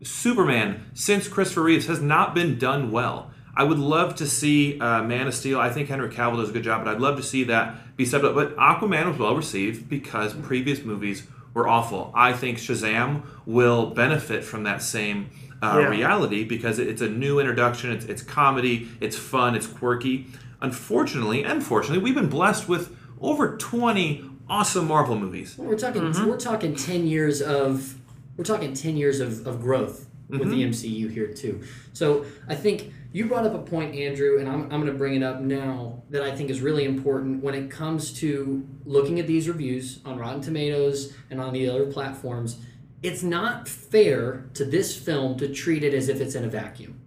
Superman, 0.04 0.86
since 0.94 1.28
Christopher 1.28 1.64
Reeves, 1.64 1.86
has 1.88 2.02
not 2.02 2.34
been 2.34 2.58
done 2.58 2.92
well. 2.92 3.32
I 3.56 3.64
would 3.64 3.80
love 3.80 4.16
to 4.16 4.26
see 4.26 4.80
uh, 4.80 5.04
Man 5.04 5.28
of 5.28 5.36
Steel. 5.36 5.60
I 5.60 5.70
think 5.70 5.90
Henry 5.90 6.10
Cavill 6.10 6.38
does 6.38 6.50
a 6.50 6.54
good 6.54 6.64
job, 6.64 6.84
but 6.84 6.96
I'd 6.96 7.02
love 7.02 7.18
to 7.18 7.24
see 7.24 7.44
that 7.46 7.98
be 7.98 8.06
stepped 8.06 8.24
up. 8.24 8.34
But 8.34 8.56
Aquaman 8.56 9.08
was 9.08 9.18
well 9.18 9.36
received 9.36 9.90
because 9.90 10.34
previous 10.34 10.84
movies 10.84 11.28
were 11.54 11.68
awful. 11.68 12.12
I 12.16 12.34
think 12.34 12.58
Shazam 12.58 13.24
will 13.46 13.88
benefit 13.88 14.44
from 14.44 14.64
that 14.64 14.82
same 14.82 15.30
uh, 15.62 15.78
Yeah. 15.80 15.88
reality 15.90 16.44
because 16.44 16.80
it's 16.80 17.02
a 17.02 17.10
new 17.10 17.40
introduction. 17.40 17.92
It's, 17.92 18.06
it's 18.06 18.22
comedy, 18.22 18.90
it's 19.00 19.18
fun, 19.18 19.56
it's 19.56 19.68
quirky. 19.68 20.28
Unfortunately, 20.62 21.44
unfortunately, 21.44 22.04
we've 22.04 22.16
been 22.16 22.30
blessed 22.30 22.70
with 22.70 22.96
over 23.20 23.58
20 23.58 24.26
awesome 24.50 24.88
Marvel 24.88 25.18
movies. 25.18 25.58
We're 25.58 25.78
talking 25.78 26.02
Mm-hmm. 26.04 26.28
we're 26.28 26.38
talking 26.38 26.76
ten 26.76 27.08
years 27.08 27.42
of 27.42 27.96
we're 28.38 28.44
talking 28.44 28.74
ten 28.74 28.96
years 28.98 29.20
of, 29.20 29.46
of 29.48 29.62
growth 29.62 30.08
with 30.30 30.40
the 30.50 30.64
Mm-hmm. 30.64 30.70
MCU 30.72 31.12
here 31.12 31.28
too. 31.28 31.62
So 31.94 32.26
I 32.48 32.56
think 32.56 32.94
you 33.12 33.26
brought 33.28 33.46
up 33.46 33.54
a 33.54 33.60
point, 33.60 33.94
Andrew, 33.96 34.40
and 34.40 34.48
I'm, 34.48 34.62
I'm 34.64 34.80
going 34.82 34.86
to 34.86 34.94
bring 34.94 35.16
it 35.16 35.24
up 35.24 35.42
now 35.42 36.02
that 36.12 36.22
I 36.24 36.34
think 36.34 36.50
is 36.50 36.62
really 36.62 36.86
important 36.86 37.44
when 37.44 37.54
it 37.54 37.70
comes 37.70 38.14
to 38.22 38.66
looking 38.86 39.20
at 39.20 39.28
these 39.28 39.50
reviews 39.50 40.00
on 40.06 40.18
Rotten 40.18 40.40
Tomatoes 40.42 41.14
and 41.30 41.42
on 41.42 41.52
the 41.52 41.70
other 41.70 41.86
platforms. 41.92 42.64
It's 43.04 43.24
not 43.24 43.68
fair 43.68 44.46
to 44.54 44.66
this 44.66 44.96
film 44.98 45.38
to 45.40 45.48
treat 45.48 45.84
it 45.84 45.94
as 45.94 46.08
if 46.10 46.22
it's 46.22 46.36
in 46.36 46.44
a 46.44 46.50
vacuum. 46.50 47.00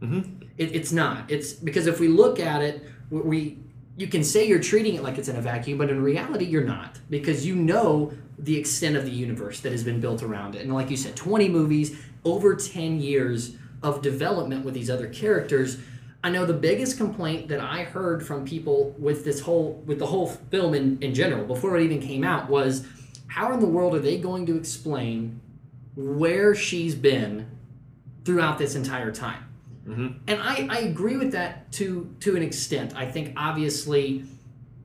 Mm-hmm. 0.00 0.44
It, 0.58 0.74
it's 0.74 0.92
not. 0.92 1.30
It's 1.30 1.52
because 1.52 1.86
if 1.86 2.00
we 2.00 2.08
look 2.08 2.38
at 2.38 2.62
it, 2.62 2.84
we, 3.10 3.20
we 3.20 3.58
you 3.96 4.06
can 4.06 4.22
say 4.22 4.46
you're 4.46 4.60
treating 4.60 4.94
it 4.94 5.02
like 5.02 5.18
it's 5.18 5.28
in 5.28 5.36
a 5.36 5.40
vacuum, 5.40 5.78
but 5.78 5.90
in 5.90 6.02
reality 6.02 6.44
you're 6.44 6.64
not 6.64 6.98
because 7.10 7.44
you 7.44 7.56
know 7.56 8.12
the 8.38 8.56
extent 8.56 8.96
of 8.96 9.04
the 9.04 9.10
universe 9.10 9.60
that 9.60 9.72
has 9.72 9.82
been 9.82 10.00
built 10.00 10.22
around 10.22 10.54
it. 10.54 10.62
And 10.62 10.72
like 10.72 10.90
you 10.90 10.96
said, 10.96 11.16
20 11.16 11.48
movies, 11.48 11.98
over 12.24 12.54
10 12.54 13.00
years 13.00 13.56
of 13.82 14.02
development 14.02 14.64
with 14.64 14.74
these 14.74 14.90
other 14.90 15.08
characters. 15.08 15.78
I 16.22 16.30
know 16.30 16.44
the 16.44 16.54
biggest 16.54 16.96
complaint 16.96 17.48
that 17.48 17.60
I 17.60 17.84
heard 17.84 18.26
from 18.26 18.44
people 18.44 18.94
with 18.98 19.24
this 19.24 19.40
whole 19.40 19.82
with 19.86 19.98
the 19.98 20.06
whole 20.06 20.26
film 20.26 20.74
in, 20.74 20.98
in 21.00 21.14
general 21.14 21.44
before 21.44 21.76
it 21.76 21.84
even 21.84 22.00
came 22.00 22.24
out 22.24 22.48
was 22.48 22.86
how 23.28 23.52
in 23.52 23.60
the 23.60 23.66
world 23.66 23.94
are 23.94 24.00
they 24.00 24.18
going 24.18 24.46
to 24.46 24.56
explain 24.56 25.40
where 25.94 26.54
she's 26.54 26.94
been 26.94 27.46
throughout 28.24 28.58
this 28.58 28.74
entire 28.74 29.12
time? 29.12 29.44
Mm-hmm. 29.86 30.18
And 30.26 30.40
I, 30.42 30.68
I 30.70 30.78
agree 30.80 31.16
with 31.16 31.32
that 31.32 31.72
to 31.72 32.14
to 32.20 32.36
an 32.36 32.42
extent. 32.42 32.94
I 32.94 33.10
think 33.10 33.32
obviously 33.36 34.24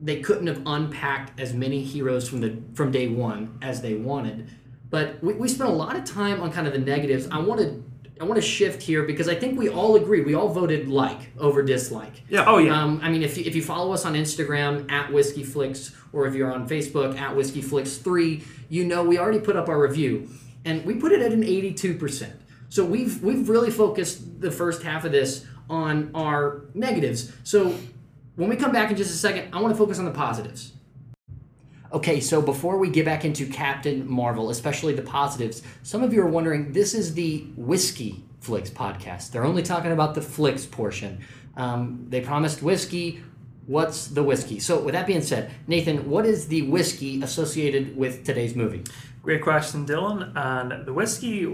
they 0.00 0.20
couldn't 0.20 0.46
have 0.46 0.62
unpacked 0.66 1.38
as 1.38 1.52
many 1.52 1.82
heroes 1.82 2.28
from 2.28 2.40
the 2.40 2.56
from 2.74 2.90
day 2.90 3.08
one 3.08 3.58
as 3.60 3.82
they 3.82 3.94
wanted. 3.94 4.48
But 4.90 5.22
we, 5.22 5.34
we 5.34 5.48
spent 5.48 5.70
a 5.70 5.72
lot 5.72 5.96
of 5.96 6.04
time 6.04 6.40
on 6.40 6.52
kind 6.52 6.66
of 6.66 6.72
the 6.72 6.78
negatives. 6.78 7.28
I 7.30 7.38
want 7.38 7.60
to 7.60 7.82
I 8.20 8.24
want 8.24 8.36
to 8.36 8.46
shift 8.46 8.80
here 8.80 9.02
because 9.02 9.28
I 9.28 9.34
think 9.34 9.58
we 9.58 9.68
all 9.68 9.96
agree. 9.96 10.20
We 10.20 10.34
all 10.34 10.48
voted 10.48 10.88
like 10.88 11.36
over 11.38 11.62
dislike. 11.62 12.22
Yeah. 12.28 12.44
Oh, 12.46 12.58
yeah. 12.58 12.80
Um, 12.80 13.00
I 13.02 13.10
mean, 13.10 13.22
if 13.22 13.36
you, 13.36 13.44
if 13.44 13.56
you 13.56 13.62
follow 13.62 13.92
us 13.92 14.04
on 14.04 14.14
Instagram 14.14 14.90
at 14.90 15.12
Whiskey 15.12 15.42
Flicks, 15.42 15.94
or 16.12 16.26
if 16.26 16.34
you're 16.34 16.52
on 16.52 16.68
Facebook 16.68 17.18
at 17.18 17.34
Whiskey 17.34 17.60
Flicks 17.60 17.96
Three, 17.96 18.44
you 18.68 18.84
know 18.84 19.02
we 19.02 19.18
already 19.18 19.40
put 19.40 19.56
up 19.56 19.68
our 19.68 19.80
review, 19.80 20.28
and 20.64 20.84
we 20.84 20.94
put 20.94 21.10
it 21.10 21.22
at 21.22 21.32
an 21.32 21.42
82 21.42 21.94
percent. 21.94 22.40
So 22.68 22.84
we've 22.84 23.22
we've 23.22 23.48
really 23.48 23.70
focused 23.70 24.40
the 24.40 24.50
first 24.50 24.82
half 24.82 25.04
of 25.04 25.10
this 25.10 25.44
on 25.68 26.10
our 26.14 26.62
negatives. 26.72 27.32
So 27.42 27.76
when 28.36 28.48
we 28.48 28.56
come 28.56 28.72
back 28.72 28.90
in 28.90 28.96
just 28.96 29.10
a 29.10 29.16
second, 29.16 29.52
I 29.52 29.60
want 29.60 29.74
to 29.74 29.78
focus 29.78 29.98
on 29.98 30.04
the 30.04 30.12
positives. 30.12 30.73
Okay, 31.94 32.18
so 32.18 32.42
before 32.42 32.76
we 32.76 32.90
get 32.90 33.04
back 33.04 33.24
into 33.24 33.46
Captain 33.46 34.04
Marvel, 34.10 34.50
especially 34.50 34.94
the 34.94 35.02
positives, 35.02 35.62
some 35.84 36.02
of 36.02 36.12
you 36.12 36.22
are 36.22 36.26
wondering 36.26 36.72
this 36.72 36.92
is 36.92 37.14
the 37.14 37.46
whiskey 37.56 38.24
Flicks 38.40 38.68
podcast. 38.68 39.30
They're 39.30 39.44
only 39.44 39.62
talking 39.62 39.92
about 39.92 40.16
the 40.16 40.20
Flicks 40.20 40.66
portion. 40.66 41.20
Um, 41.56 42.06
they 42.08 42.20
promised 42.20 42.64
whiskey. 42.64 43.22
What's 43.66 44.08
the 44.08 44.24
whiskey? 44.24 44.58
So, 44.58 44.80
with 44.80 44.94
that 44.94 45.06
being 45.06 45.22
said, 45.22 45.52
Nathan, 45.68 46.10
what 46.10 46.26
is 46.26 46.48
the 46.48 46.62
whiskey 46.62 47.22
associated 47.22 47.96
with 47.96 48.24
today's 48.24 48.56
movie? 48.56 48.82
Great 49.22 49.42
question, 49.42 49.86
Dylan. 49.86 50.32
And 50.34 50.84
the 50.84 50.92
whiskey 50.92 51.46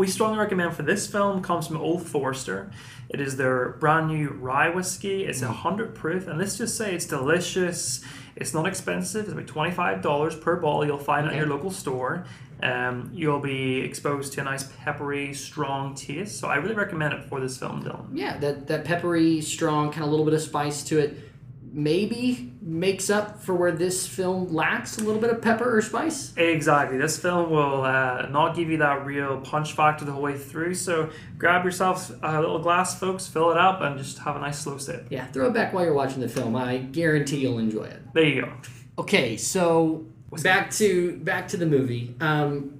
we 0.00 0.06
strongly 0.06 0.38
recommend 0.38 0.74
for 0.74 0.82
this 0.82 1.06
film 1.06 1.42
comes 1.42 1.66
from 1.66 1.76
Old 1.76 2.06
Forester. 2.06 2.70
It 3.10 3.20
is 3.20 3.36
their 3.36 3.70
brand 3.80 4.08
new 4.08 4.30
rye 4.30 4.70
whiskey. 4.70 5.26
It's 5.26 5.42
a 5.42 5.52
hundred 5.52 5.94
proof, 5.94 6.26
and 6.26 6.38
let's 6.38 6.56
just 6.56 6.78
say 6.78 6.94
it's 6.94 7.04
delicious. 7.04 8.02
It's 8.34 8.54
not 8.54 8.66
expensive. 8.66 9.24
It's 9.24 9.32
about 9.32 9.46
twenty 9.46 9.72
five 9.72 10.00
dollars 10.00 10.34
per 10.34 10.56
bottle. 10.56 10.86
You'll 10.86 10.98
find 10.98 11.26
it 11.26 11.32
at 11.32 11.36
your 11.36 11.48
local 11.48 11.70
store. 11.70 12.24
Um, 12.62 13.10
you'll 13.12 13.40
be 13.40 13.80
exposed 13.80 14.32
to 14.34 14.40
a 14.40 14.44
nice 14.44 14.64
peppery, 14.64 15.34
strong 15.34 15.94
taste. 15.94 16.38
So 16.38 16.48
I 16.48 16.56
really 16.56 16.74
recommend 16.74 17.12
it 17.12 17.24
for 17.24 17.38
this 17.38 17.58
film, 17.58 17.82
Dylan. 17.82 18.06
Yeah, 18.14 18.38
that 18.38 18.68
that 18.68 18.86
peppery, 18.86 19.42
strong, 19.42 19.90
kind 19.90 20.02
of 20.02 20.08
a 20.08 20.10
little 20.10 20.24
bit 20.24 20.32
of 20.32 20.40
spice 20.40 20.82
to 20.84 20.98
it 20.98 21.29
maybe 21.72 22.52
makes 22.60 23.10
up 23.10 23.40
for 23.42 23.54
where 23.54 23.72
this 23.72 24.06
film 24.06 24.52
lacks 24.52 24.98
a 24.98 25.04
little 25.04 25.20
bit 25.20 25.30
of 25.30 25.40
pepper 25.40 25.76
or 25.76 25.82
spice. 25.82 26.36
Exactly. 26.36 26.98
This 26.98 27.18
film 27.18 27.50
will 27.50 27.82
uh, 27.82 28.26
not 28.30 28.56
give 28.56 28.68
you 28.68 28.78
that 28.78 29.06
real 29.06 29.40
punch 29.40 29.72
factor 29.72 30.04
the 30.04 30.12
whole 30.12 30.22
way 30.22 30.36
through. 30.36 30.74
So 30.74 31.10
grab 31.38 31.64
yourself 31.64 32.10
a 32.22 32.40
little 32.40 32.58
glass, 32.58 32.98
folks, 32.98 33.26
fill 33.26 33.50
it 33.50 33.56
up, 33.56 33.80
and 33.80 33.98
just 33.98 34.18
have 34.18 34.36
a 34.36 34.40
nice 34.40 34.58
slow 34.58 34.78
sip. 34.78 35.06
Yeah, 35.10 35.26
throw 35.26 35.48
it 35.48 35.54
back 35.54 35.72
while 35.72 35.84
you're 35.84 35.94
watching 35.94 36.20
the 36.20 36.28
film. 36.28 36.56
I 36.56 36.78
guarantee 36.78 37.38
you'll 37.38 37.58
enjoy 37.58 37.84
it. 37.84 38.02
There 38.14 38.24
you 38.24 38.42
go. 38.42 38.52
Okay, 38.98 39.36
so 39.36 40.06
back 40.42 40.70
to 40.72 41.16
back 41.18 41.48
to 41.48 41.56
the 41.56 41.66
movie. 41.66 42.14
Um, 42.20 42.78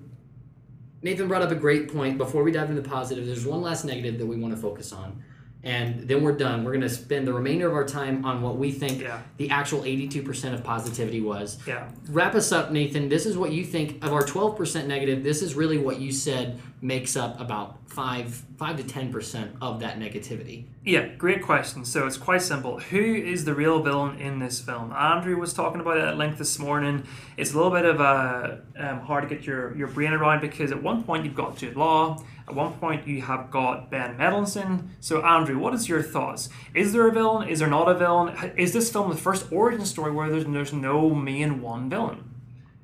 Nathan 1.03 1.29
brought 1.29 1.43
up 1.43 1.51
a 1.51 1.55
great 1.55 1.93
point. 1.93 2.19
Before 2.19 2.43
we 2.43 2.53
dive 2.53 2.69
into 2.69 2.83
the 2.83 2.89
positive, 2.89 3.25
there's 3.25 3.47
one 3.47 3.63
last 3.63 3.85
negative 3.85 4.19
that 4.19 4.27
we 4.27 4.37
want 4.37 4.55
to 4.55 4.61
focus 4.61 4.93
on 4.93 5.23
and 5.63 6.09
then 6.09 6.23
we're 6.23 6.33
done. 6.37 6.65
We're 6.65 6.71
going 6.73 6.81
to 6.83 6.89
spend 6.89 7.27
the 7.27 7.33
remainder 7.33 7.67
of 7.69 7.75
our 7.75 7.85
time 7.85 8.25
on 8.25 8.41
what 8.43 8.57
we 8.57 8.73
think 8.73 9.03
Yeah. 9.03 9.21
the 9.37 9.51
actual 9.51 9.83
82% 9.85 10.55
of 10.55 10.65
positivity 10.65 11.21
was. 11.21 11.59
Yeah. 11.67 11.89
Wrap 12.09 12.35
us 12.35 12.51
up, 12.53 12.71
Nathan. 12.71 13.09
This 13.09 13.27
is 13.27 13.37
what 13.37 13.53
you 13.53 13.65
think 13.65 14.03
of 14.05 14.13
our 14.13 14.23
12% 14.23 14.87
negative. 14.87 15.23
This 15.23 15.43
is 15.43 15.55
really 15.55 15.79
what 15.79 16.01
you 16.01 16.13
said 16.13 16.59
makes 16.83 17.17
up 17.17 17.39
about 17.41 17.89
5 17.91 18.47
5 18.57 18.77
to 18.77 18.83
10% 18.83 19.57
of 19.61 19.81
that 19.81 19.99
negativity. 19.99 20.67
Yeah, 20.85 21.09
great 21.09 21.43
question. 21.43 21.85
So 21.85 22.07
it's 22.07 22.17
quite 22.17 22.43
simple. 22.43 22.79
Who 22.79 22.99
is 22.99 23.45
the 23.45 23.55
real 23.55 23.83
villain 23.83 24.19
in 24.19 24.39
this 24.39 24.61
film? 24.61 24.93
Andrew 24.93 25.39
was 25.39 25.53
talking 25.53 25.81
about 25.81 25.99
it 25.99 26.05
at 26.05 26.17
length 26.17 26.39
this 26.39 26.59
morning. 26.59 27.05
It's 27.37 27.53
a 27.53 27.57
little 27.57 27.71
bit 27.71 27.85
of 27.85 28.01
a 28.01 28.63
um, 28.79 29.01
hard 29.01 29.29
to 29.29 29.35
get 29.35 29.47
your, 29.47 29.77
your 29.77 29.89
brain 29.89 30.13
around 30.13 30.41
because 30.41 30.73
at 30.73 30.83
one 30.83 31.05
point 31.05 31.25
you've 31.25 31.35
got 31.35 31.57
Jude 31.57 31.77
Law, 31.77 32.23
at 32.49 32.55
one 32.55 32.73
point 32.75 33.07
you 33.07 33.23
have 33.23 33.51
got 33.51 33.91
Ben 33.91 34.17
Mendelsohn. 34.17 34.91
So 35.01 35.25
Andrew, 35.25 35.59
what 35.59 35.75
is 35.75 35.89
your 35.89 36.03
thoughts? 36.03 36.49
Is 36.75 36.93
there 36.93 37.09
a 37.09 37.13
villain? 37.13 37.49
Is 37.49 37.61
there 37.61 37.69
not 37.69 37.89
a 37.89 37.95
villain? 37.95 38.55
Is 38.57 38.73
this 38.73 38.91
film 38.91 39.11
the 39.11 39.17
first 39.17 39.51
origin 39.53 39.85
story 39.85 40.13
where 40.13 40.31
there's 40.31 40.45
there's 40.45 40.73
no 40.73 41.11
main 41.11 41.61
one 41.61 41.89
villain? 41.89 42.31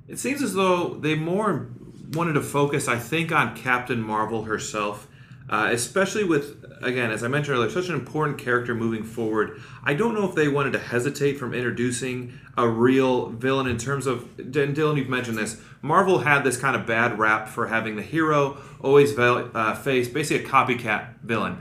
It 0.08 0.18
seems 0.18 0.42
as 0.42 0.54
though 0.54 0.94
they 0.94 1.16
more 1.16 1.70
wanted 2.12 2.34
to 2.34 2.42
focus, 2.42 2.88
I 2.88 2.98
think, 2.98 3.32
on 3.32 3.56
Captain 3.56 4.00
Marvel 4.00 4.44
herself, 4.44 5.08
uh, 5.48 5.68
especially 5.72 6.24
with, 6.24 6.64
again, 6.82 7.10
as 7.10 7.22
I 7.22 7.28
mentioned 7.28 7.56
earlier, 7.56 7.70
such 7.70 7.88
an 7.88 7.94
important 7.94 8.38
character 8.38 8.74
moving 8.74 9.04
forward. 9.04 9.60
I 9.84 9.94
don't 9.94 10.14
know 10.14 10.28
if 10.28 10.34
they 10.34 10.48
wanted 10.48 10.72
to 10.72 10.78
hesitate 10.78 11.38
from 11.38 11.54
introducing 11.54 12.38
a 12.56 12.68
real 12.68 13.30
villain 13.30 13.66
in 13.66 13.78
terms 13.78 14.06
of, 14.06 14.22
and 14.38 14.52
Dylan, 14.76 14.96
you've 14.96 15.08
mentioned 15.08 15.38
this. 15.38 15.60
Marvel 15.82 16.20
had 16.20 16.42
this 16.42 16.56
kind 16.56 16.74
of 16.74 16.86
bad 16.86 17.18
rap 17.18 17.48
for 17.48 17.68
having 17.68 17.96
the 17.96 18.02
hero 18.02 18.58
always 18.80 19.12
vel- 19.12 19.50
uh, 19.54 19.74
face 19.74 20.08
basically 20.08 20.44
a 20.44 20.48
copycat 20.48 21.20
villain. 21.22 21.58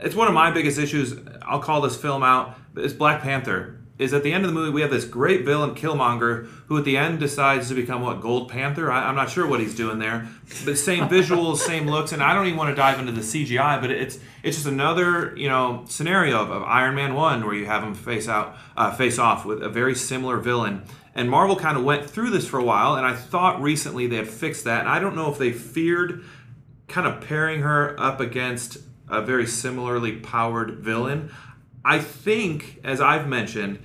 It's 0.00 0.14
one 0.14 0.28
of 0.28 0.34
my 0.34 0.50
biggest 0.50 0.78
issues. 0.78 1.14
I'll 1.42 1.60
call 1.60 1.80
this 1.80 1.96
film 1.96 2.22
out. 2.22 2.56
It's 2.76 2.92
Black 2.92 3.22
Panther 3.22 3.80
is 3.98 4.12
at 4.12 4.22
the 4.22 4.32
end 4.32 4.44
of 4.44 4.50
the 4.50 4.54
movie 4.54 4.72
we 4.72 4.80
have 4.80 4.90
this 4.90 5.04
great 5.04 5.44
villain 5.44 5.74
Killmonger 5.74 6.46
who 6.66 6.76
at 6.76 6.84
the 6.84 6.96
end 6.96 7.20
decides 7.20 7.68
to 7.68 7.74
become 7.74 8.02
what 8.02 8.20
Gold 8.20 8.48
Panther. 8.50 8.90
I, 8.90 9.08
am 9.08 9.14
not 9.14 9.30
sure 9.30 9.46
what 9.46 9.60
he's 9.60 9.74
doing 9.74 9.98
there, 9.98 10.28
but 10.64 10.76
same 10.76 11.08
visuals, 11.08 11.56
same 11.58 11.86
looks, 11.86 12.12
and 12.12 12.22
I 12.22 12.34
don't 12.34 12.46
even 12.46 12.58
want 12.58 12.70
to 12.70 12.76
dive 12.76 12.98
into 12.98 13.12
the 13.12 13.20
CGI, 13.20 13.80
but 13.80 13.90
it's 13.90 14.18
it's 14.42 14.56
just 14.56 14.66
another 14.66 15.36
you 15.36 15.48
know 15.48 15.84
scenario 15.88 16.42
of, 16.42 16.50
of 16.50 16.62
Iron 16.64 16.94
Man 16.94 17.14
one 17.14 17.44
where 17.44 17.54
you 17.54 17.66
have 17.66 17.82
him 17.82 17.94
face 17.94 18.28
out 18.28 18.56
uh, 18.76 18.94
face 18.94 19.18
off 19.18 19.44
with 19.44 19.62
a 19.62 19.68
very 19.68 19.94
similar 19.94 20.38
villain. 20.38 20.82
And 21.16 21.30
Marvel 21.30 21.54
kind 21.54 21.78
of 21.78 21.84
went 21.84 22.10
through 22.10 22.30
this 22.30 22.48
for 22.48 22.58
a 22.58 22.64
while, 22.64 22.96
and 22.96 23.06
I 23.06 23.14
thought 23.14 23.62
recently 23.62 24.08
they 24.08 24.16
had 24.16 24.28
fixed 24.28 24.64
that. 24.64 24.80
And 24.80 24.88
I 24.88 24.98
don't 24.98 25.14
know 25.14 25.30
if 25.30 25.38
they 25.38 25.52
feared 25.52 26.24
kind 26.88 27.06
of 27.06 27.20
pairing 27.20 27.62
her 27.62 27.98
up 28.00 28.18
against 28.18 28.78
a 29.08 29.22
very 29.22 29.46
similarly 29.46 30.16
powered 30.16 30.80
villain. 30.80 31.30
I 31.84 31.98
think, 31.98 32.80
as 32.82 33.00
I've 33.00 33.28
mentioned, 33.28 33.78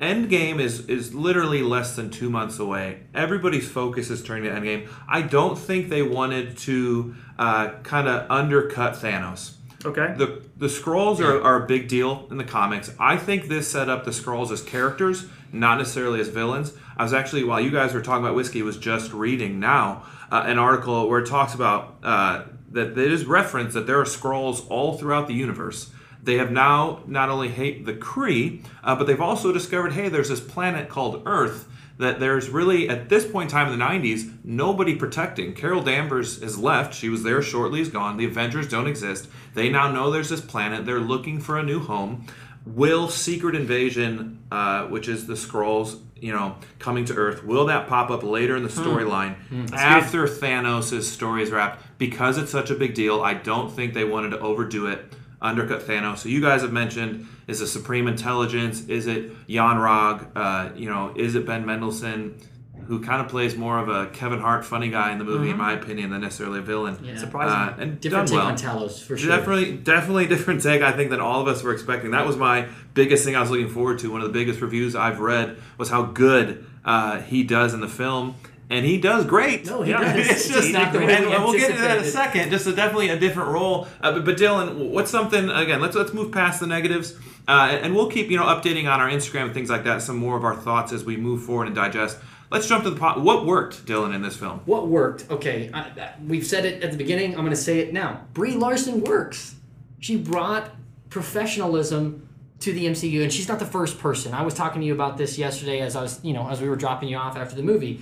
Endgame 0.00 0.60
is 0.60 0.86
is 0.86 1.14
literally 1.14 1.62
less 1.62 1.94
than 1.94 2.10
two 2.10 2.28
months 2.28 2.58
away. 2.58 3.00
Everybody's 3.14 3.68
focus 3.68 4.10
is 4.10 4.22
turning 4.22 4.44
to 4.44 4.50
Endgame. 4.50 4.88
I 5.08 5.22
don't 5.22 5.56
think 5.56 5.88
they 5.88 6.02
wanted 6.02 6.58
to 6.58 7.14
uh, 7.38 7.70
kind 7.84 8.08
of 8.08 8.28
undercut 8.30 8.94
Thanos. 8.94 9.54
Okay. 9.84 10.14
The 10.16 10.42
the 10.56 10.66
Skrulls 10.66 11.20
are, 11.20 11.40
are 11.42 11.62
a 11.62 11.66
big 11.66 11.86
deal 11.86 12.26
in 12.30 12.38
the 12.38 12.44
comics. 12.44 12.92
I 12.98 13.16
think 13.16 13.46
this 13.48 13.70
set 13.70 13.88
up 13.88 14.04
the 14.04 14.10
Skrulls 14.10 14.50
as 14.50 14.62
characters, 14.62 15.26
not 15.52 15.78
necessarily 15.78 16.20
as 16.20 16.28
villains. 16.28 16.72
I 16.96 17.04
was 17.04 17.12
actually 17.12 17.44
while 17.44 17.60
you 17.60 17.70
guys 17.70 17.94
were 17.94 18.02
talking 18.02 18.24
about 18.24 18.34
whiskey, 18.34 18.62
was 18.62 18.76
just 18.76 19.12
reading 19.12 19.60
now 19.60 20.04
uh, 20.30 20.42
an 20.46 20.58
article 20.58 21.08
where 21.08 21.20
it 21.20 21.28
talks 21.28 21.54
about 21.54 21.98
uh, 22.02 22.44
that 22.72 22.98
it 22.98 23.12
is 23.12 23.26
referenced 23.26 23.74
that 23.74 23.86
there 23.86 24.00
are 24.00 24.04
Skrulls 24.04 24.66
all 24.68 24.98
throughout 24.98 25.28
the 25.28 25.34
universe. 25.34 25.90
They 26.24 26.38
have 26.38 26.50
now 26.50 27.02
not 27.06 27.28
only 27.28 27.48
hate 27.48 27.84
the 27.84 27.92
Kree, 27.94 28.64
uh, 28.82 28.96
but 28.96 29.06
they've 29.06 29.20
also 29.20 29.52
discovered, 29.52 29.92
hey, 29.92 30.08
there's 30.08 30.30
this 30.30 30.40
planet 30.40 30.88
called 30.88 31.22
Earth 31.26 31.68
that 31.98 32.18
there's 32.18 32.48
really 32.48 32.88
at 32.88 33.08
this 33.08 33.24
point 33.24 33.50
in 33.50 33.52
time 33.52 33.72
in 33.72 33.78
the 33.78 33.84
90s 33.84 34.32
nobody 34.42 34.96
protecting. 34.96 35.54
Carol 35.54 35.82
danvers 35.82 36.42
has 36.42 36.58
left. 36.58 36.94
She 36.94 37.08
was 37.08 37.22
there 37.22 37.40
shortly 37.42 37.80
is 37.80 37.88
gone. 37.88 38.16
The 38.16 38.24
avengers 38.24 38.68
don't 38.68 38.88
exist. 38.88 39.28
They 39.54 39.68
now 39.68 39.90
know 39.92 40.10
there's 40.10 40.28
this 40.28 40.40
planet. 40.40 40.86
They're 40.86 40.98
looking 40.98 41.40
for 41.40 41.58
a 41.58 41.62
new 41.62 41.80
home. 41.80 42.26
Will 42.66 43.08
secret 43.08 43.54
invasion 43.54 44.42
uh, 44.50 44.86
which 44.86 45.08
is 45.08 45.26
the 45.26 45.34
Skrulls 45.34 46.00
you 46.20 46.32
know 46.32 46.56
coming 46.78 47.04
to 47.04 47.12
earth 47.14 47.44
will 47.44 47.66
that 47.66 47.86
pop 47.88 48.08
up 48.08 48.22
later 48.22 48.56
in 48.56 48.62
the 48.62 48.68
storyline 48.68 49.34
after 49.74 50.26
thanos' 50.26 51.02
story 51.02 51.42
is 51.42 51.50
wrapped? 51.50 51.82
Because 51.98 52.38
it's 52.38 52.50
such 52.52 52.70
a 52.70 52.74
big 52.74 52.94
deal 52.94 53.20
i 53.20 53.34
don't 53.34 53.70
think 53.70 53.92
they 53.92 54.04
wanted 54.04 54.30
to 54.30 54.38
overdo 54.38 54.86
it 54.86 55.12
undercut 55.44 55.82
Thanos. 55.82 56.18
So 56.18 56.28
you 56.28 56.40
guys 56.40 56.62
have 56.62 56.72
mentioned 56.72 57.28
is 57.46 57.60
it 57.60 57.66
Supreme 57.68 58.08
Intelligence? 58.08 58.86
Is 58.88 59.06
it 59.06 59.30
Yon-Rogg? 59.46 60.30
Uh, 60.34 60.70
you 60.74 60.88
know, 60.88 61.12
is 61.14 61.34
it 61.34 61.46
Ben 61.46 61.64
Mendelsohn? 61.66 62.40
Who 62.86 63.00
kind 63.00 63.22
of 63.22 63.28
plays 63.28 63.56
more 63.56 63.78
of 63.78 63.88
a 63.88 64.10
Kevin 64.10 64.40
Hart 64.40 64.62
funny 64.62 64.90
guy 64.90 65.10
in 65.10 65.16
the 65.16 65.24
movie, 65.24 65.48
in 65.48 65.56
my 65.56 65.72
opinion, 65.72 66.10
than 66.10 66.20
necessarily 66.20 66.58
a 66.58 66.62
villain. 66.62 66.98
Yeah. 67.02 67.16
Surprising. 67.16 67.56
Uh, 67.56 67.82
and 67.82 68.00
Different 68.00 68.28
take 68.28 68.36
well. 68.36 68.46
on 68.48 68.56
Talos, 68.56 69.02
for 69.02 69.16
sure. 69.16 69.34
Definitely, 69.34 69.78
definitely 69.78 70.26
different 70.26 70.62
take. 70.62 70.82
I 70.82 70.92
think 70.92 71.08
than 71.08 71.18
all 71.20 71.40
of 71.40 71.48
us 71.48 71.62
were 71.62 71.72
expecting. 71.72 72.10
That 72.10 72.26
was 72.26 72.36
my 72.36 72.68
biggest 72.92 73.24
thing 73.24 73.36
I 73.36 73.40
was 73.40 73.50
looking 73.50 73.70
forward 73.70 74.00
to. 74.00 74.10
One 74.12 74.20
of 74.20 74.26
the 74.26 74.38
biggest 74.38 74.60
reviews 74.60 74.94
I've 74.94 75.20
read 75.20 75.56
was 75.78 75.88
how 75.88 76.02
good 76.02 76.66
uh, 76.84 77.20
he 77.22 77.42
does 77.42 77.72
in 77.72 77.80
the 77.80 77.88
film, 77.88 78.34
and 78.70 78.84
he 78.86 78.98
does 78.98 79.24
great. 79.26 79.66
No, 79.66 79.82
he 79.82 79.90
Yeah, 79.92 80.00
does. 80.14 80.28
It's 80.28 80.48
just 80.48 80.72
not 80.72 80.92
the 80.92 80.98
and 81.00 81.06
way 81.06 81.20
we 81.20 81.44
we'll 81.44 81.52
get 81.52 81.70
into 81.70 81.82
that 81.82 81.98
in 81.98 82.04
a 82.04 82.06
second. 82.06 82.50
Just 82.50 82.66
a, 82.66 82.72
definitely 82.74 83.08
a 83.10 83.18
different 83.18 83.50
role. 83.50 83.86
Uh, 84.00 84.12
but, 84.12 84.24
but 84.24 84.36
Dylan, 84.36 84.90
what's 84.90 85.10
something 85.10 85.50
again? 85.50 85.80
Let's 85.80 85.96
let's 85.96 86.12
move 86.14 86.32
past 86.32 86.60
the 86.60 86.66
negatives, 86.66 87.14
uh, 87.46 87.68
and, 87.70 87.86
and 87.86 87.94
we'll 87.94 88.10
keep 88.10 88.30
you 88.30 88.36
know 88.36 88.44
updating 88.44 88.90
on 88.90 89.00
our 89.00 89.08
Instagram 89.08 89.44
and 89.46 89.54
things 89.54 89.70
like 89.70 89.84
that. 89.84 90.02
Some 90.02 90.16
more 90.16 90.36
of 90.36 90.44
our 90.44 90.56
thoughts 90.56 90.92
as 90.92 91.04
we 91.04 91.16
move 91.16 91.42
forward 91.44 91.66
and 91.66 91.74
digest. 91.76 92.18
Let's 92.50 92.68
jump 92.68 92.84
to 92.84 92.90
the 92.90 92.96
pot. 93.00 93.20
What 93.20 93.46
worked, 93.46 93.84
Dylan, 93.86 94.14
in 94.14 94.22
this 94.22 94.36
film? 94.36 94.60
What 94.66 94.86
worked? 94.86 95.28
Okay, 95.30 95.70
I, 95.72 95.80
I- 95.80 96.14
we've 96.24 96.46
said 96.46 96.64
it 96.64 96.82
at 96.84 96.92
the 96.92 96.96
beginning. 96.98 97.32
I'm 97.32 97.40
going 97.40 97.50
to 97.50 97.56
say 97.56 97.80
it 97.80 97.92
now. 97.92 98.20
Brie 98.32 98.52
Larson 98.54 99.02
works. 99.02 99.56
She 99.98 100.16
brought 100.16 100.70
professionalism 101.10 102.28
to 102.60 102.72
the 102.72 102.86
MCU, 102.86 103.22
and 103.22 103.32
she's 103.32 103.48
not 103.48 103.58
the 103.58 103.64
first 103.66 103.98
person. 103.98 104.32
I 104.34 104.42
was 104.42 104.54
talking 104.54 104.80
to 104.82 104.86
you 104.86 104.92
about 104.94 105.16
this 105.18 105.36
yesterday 105.36 105.80
as 105.80 105.96
I 105.96 106.02
was, 106.02 106.20
you 106.22 106.32
know, 106.32 106.48
as 106.48 106.60
we 106.60 106.68
were 106.68 106.76
dropping 106.76 107.08
you 107.08 107.16
off 107.16 107.36
after 107.36 107.56
the 107.56 107.62
movie. 107.62 108.00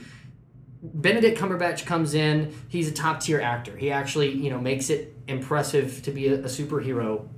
Benedict 0.82 1.38
Cumberbatch 1.38 1.86
comes 1.86 2.14
in. 2.14 2.52
He's 2.68 2.88
a 2.88 2.92
top 2.92 3.20
tier 3.20 3.40
actor. 3.40 3.76
He 3.76 3.90
actually, 3.92 4.32
you 4.32 4.50
know, 4.50 4.58
makes 4.58 4.90
it 4.90 5.14
impressive 5.28 6.02
to 6.02 6.10
be 6.10 6.26
a, 6.26 6.34
a 6.34 6.48
superhero 6.48 7.28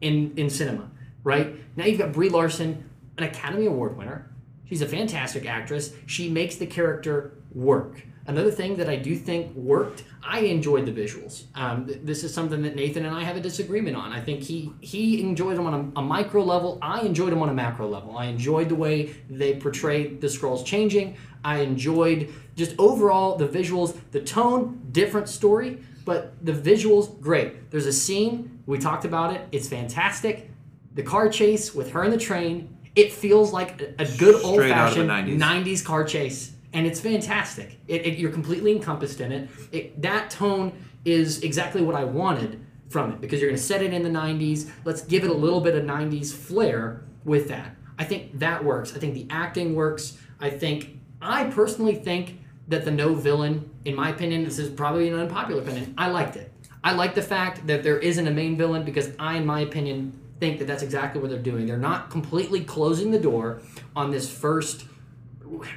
in 0.00 0.32
in 0.36 0.48
cinema. 0.48 0.90
Right 1.22 1.54
now, 1.76 1.84
you've 1.84 1.98
got 1.98 2.12
Brie 2.12 2.30
Larson, 2.30 2.88
an 3.18 3.24
Academy 3.24 3.66
Award 3.66 3.96
winner. 3.96 4.30
She's 4.68 4.80
a 4.80 4.86
fantastic 4.86 5.46
actress. 5.46 5.92
She 6.06 6.30
makes 6.30 6.56
the 6.56 6.66
character 6.66 7.36
work. 7.52 8.02
Another 8.26 8.50
thing 8.50 8.76
that 8.76 8.88
I 8.88 8.96
do 8.96 9.14
think 9.16 9.54
worked, 9.54 10.04
I 10.22 10.40
enjoyed 10.40 10.86
the 10.86 10.92
visuals. 10.92 11.44
Um, 11.54 11.86
th- 11.86 12.00
this 12.02 12.24
is 12.24 12.32
something 12.32 12.62
that 12.62 12.74
Nathan 12.74 13.04
and 13.04 13.14
I 13.14 13.22
have 13.22 13.36
a 13.36 13.40
disagreement 13.40 13.96
on. 13.96 14.12
I 14.12 14.20
think 14.20 14.42
he 14.42 14.72
he 14.80 15.20
enjoyed 15.20 15.56
them 15.58 15.66
on 15.66 15.74
a, 15.96 16.00
a 16.00 16.02
micro 16.02 16.42
level. 16.42 16.78
I 16.80 17.00
enjoyed 17.02 17.32
them 17.32 17.42
on 17.42 17.50
a 17.50 17.54
macro 17.54 17.86
level. 17.86 18.16
I 18.16 18.26
enjoyed 18.26 18.68
the 18.70 18.74
way 18.76 19.14
they 19.28 19.56
portrayed 19.56 20.20
the 20.22 20.28
Skrulls 20.28 20.64
changing. 20.64 21.16
I 21.44 21.58
enjoyed 21.60 22.32
just 22.56 22.74
overall 22.78 23.36
the 23.36 23.46
visuals, 23.46 23.94
the 24.12 24.20
tone, 24.20 24.80
different 24.92 25.28
story. 25.28 25.78
but 26.06 26.32
the 26.44 26.52
visuals 26.52 27.18
great. 27.20 27.70
There's 27.70 27.86
a 27.86 27.92
scene 27.92 28.62
we 28.66 28.78
talked 28.78 29.04
about 29.04 29.34
it. 29.34 29.40
It's 29.52 29.68
fantastic. 29.68 30.50
The 30.94 31.02
car 31.02 31.28
chase 31.28 31.74
with 31.74 31.90
her 31.92 32.04
in 32.04 32.10
the 32.10 32.18
train. 32.30 32.76
It 32.94 33.12
feels 33.12 33.52
like 33.52 33.80
a, 33.82 34.02
a 34.04 34.06
good 34.16 34.36
old 34.44 34.54
Straight 34.54 34.70
out 34.72 34.88
of 34.92 34.96
the 34.96 35.06
fashioned 35.06 35.40
90s. 35.40 35.64
90s 35.80 35.84
car 35.84 36.04
chase, 36.04 36.52
and 36.74 36.86
it's 36.86 37.00
fantastic. 37.00 37.78
It, 37.88 38.04
it, 38.04 38.18
you're 38.18 38.32
completely 38.32 38.72
encompassed 38.72 39.20
in 39.20 39.32
it. 39.32 39.48
it. 39.72 40.02
That 40.02 40.28
tone 40.28 40.72
is 41.04 41.42
exactly 41.42 41.82
what 41.82 41.94
I 41.94 42.04
wanted 42.04 42.60
from 42.90 43.12
it 43.12 43.20
because 43.20 43.40
you're 43.40 43.48
going 43.48 43.58
to 43.58 43.62
set 43.62 43.82
it 43.82 43.94
in 43.94 44.02
the 44.02 44.10
90s. 44.10 44.70
Let's 44.84 45.02
give 45.02 45.24
it 45.24 45.30
a 45.30 45.34
little 45.34 45.60
bit 45.60 45.74
of 45.74 45.84
90s 45.84 46.32
flair 46.32 47.02
with 47.24 47.48
that. 47.48 47.76
I 47.98 48.04
think 48.04 48.38
that 48.40 48.62
works. 48.62 48.94
I 48.94 48.98
think 48.98 49.14
the 49.14 49.26
acting 49.30 49.74
works. 49.74 50.18
I 50.40 50.50
think, 50.50 50.98
I 51.22 51.44
personally 51.44 51.94
think 51.94 52.40
that 52.68 52.84
the 52.84 52.90
no 52.90 53.14
villain, 53.14 53.70
in 53.84 53.94
my 53.94 54.10
opinion, 54.10 54.44
this 54.44 54.58
is 54.58 54.68
probably 54.68 55.08
an 55.08 55.14
unpopular 55.14 55.62
opinion. 55.62 55.94
I 55.96 56.08
liked 56.08 56.36
it. 56.36 56.52
I 56.82 56.92
like 56.92 57.14
the 57.14 57.22
fact 57.22 57.66
that 57.66 57.82
there 57.82 57.98
isn't 57.98 58.26
a 58.26 58.30
main 58.30 58.56
villain 58.56 58.84
because 58.84 59.12
I, 59.18 59.36
in 59.36 59.46
my 59.46 59.60
opinion, 59.60 60.18
think 60.40 60.58
that 60.58 60.66
that's 60.66 60.82
exactly 60.82 61.20
what 61.20 61.30
they're 61.30 61.38
doing. 61.38 61.66
They're 61.66 61.76
not 61.76 62.10
completely 62.10 62.64
closing 62.64 63.10
the 63.10 63.18
door 63.18 63.62
on 63.94 64.10
this 64.10 64.30
first. 64.30 64.86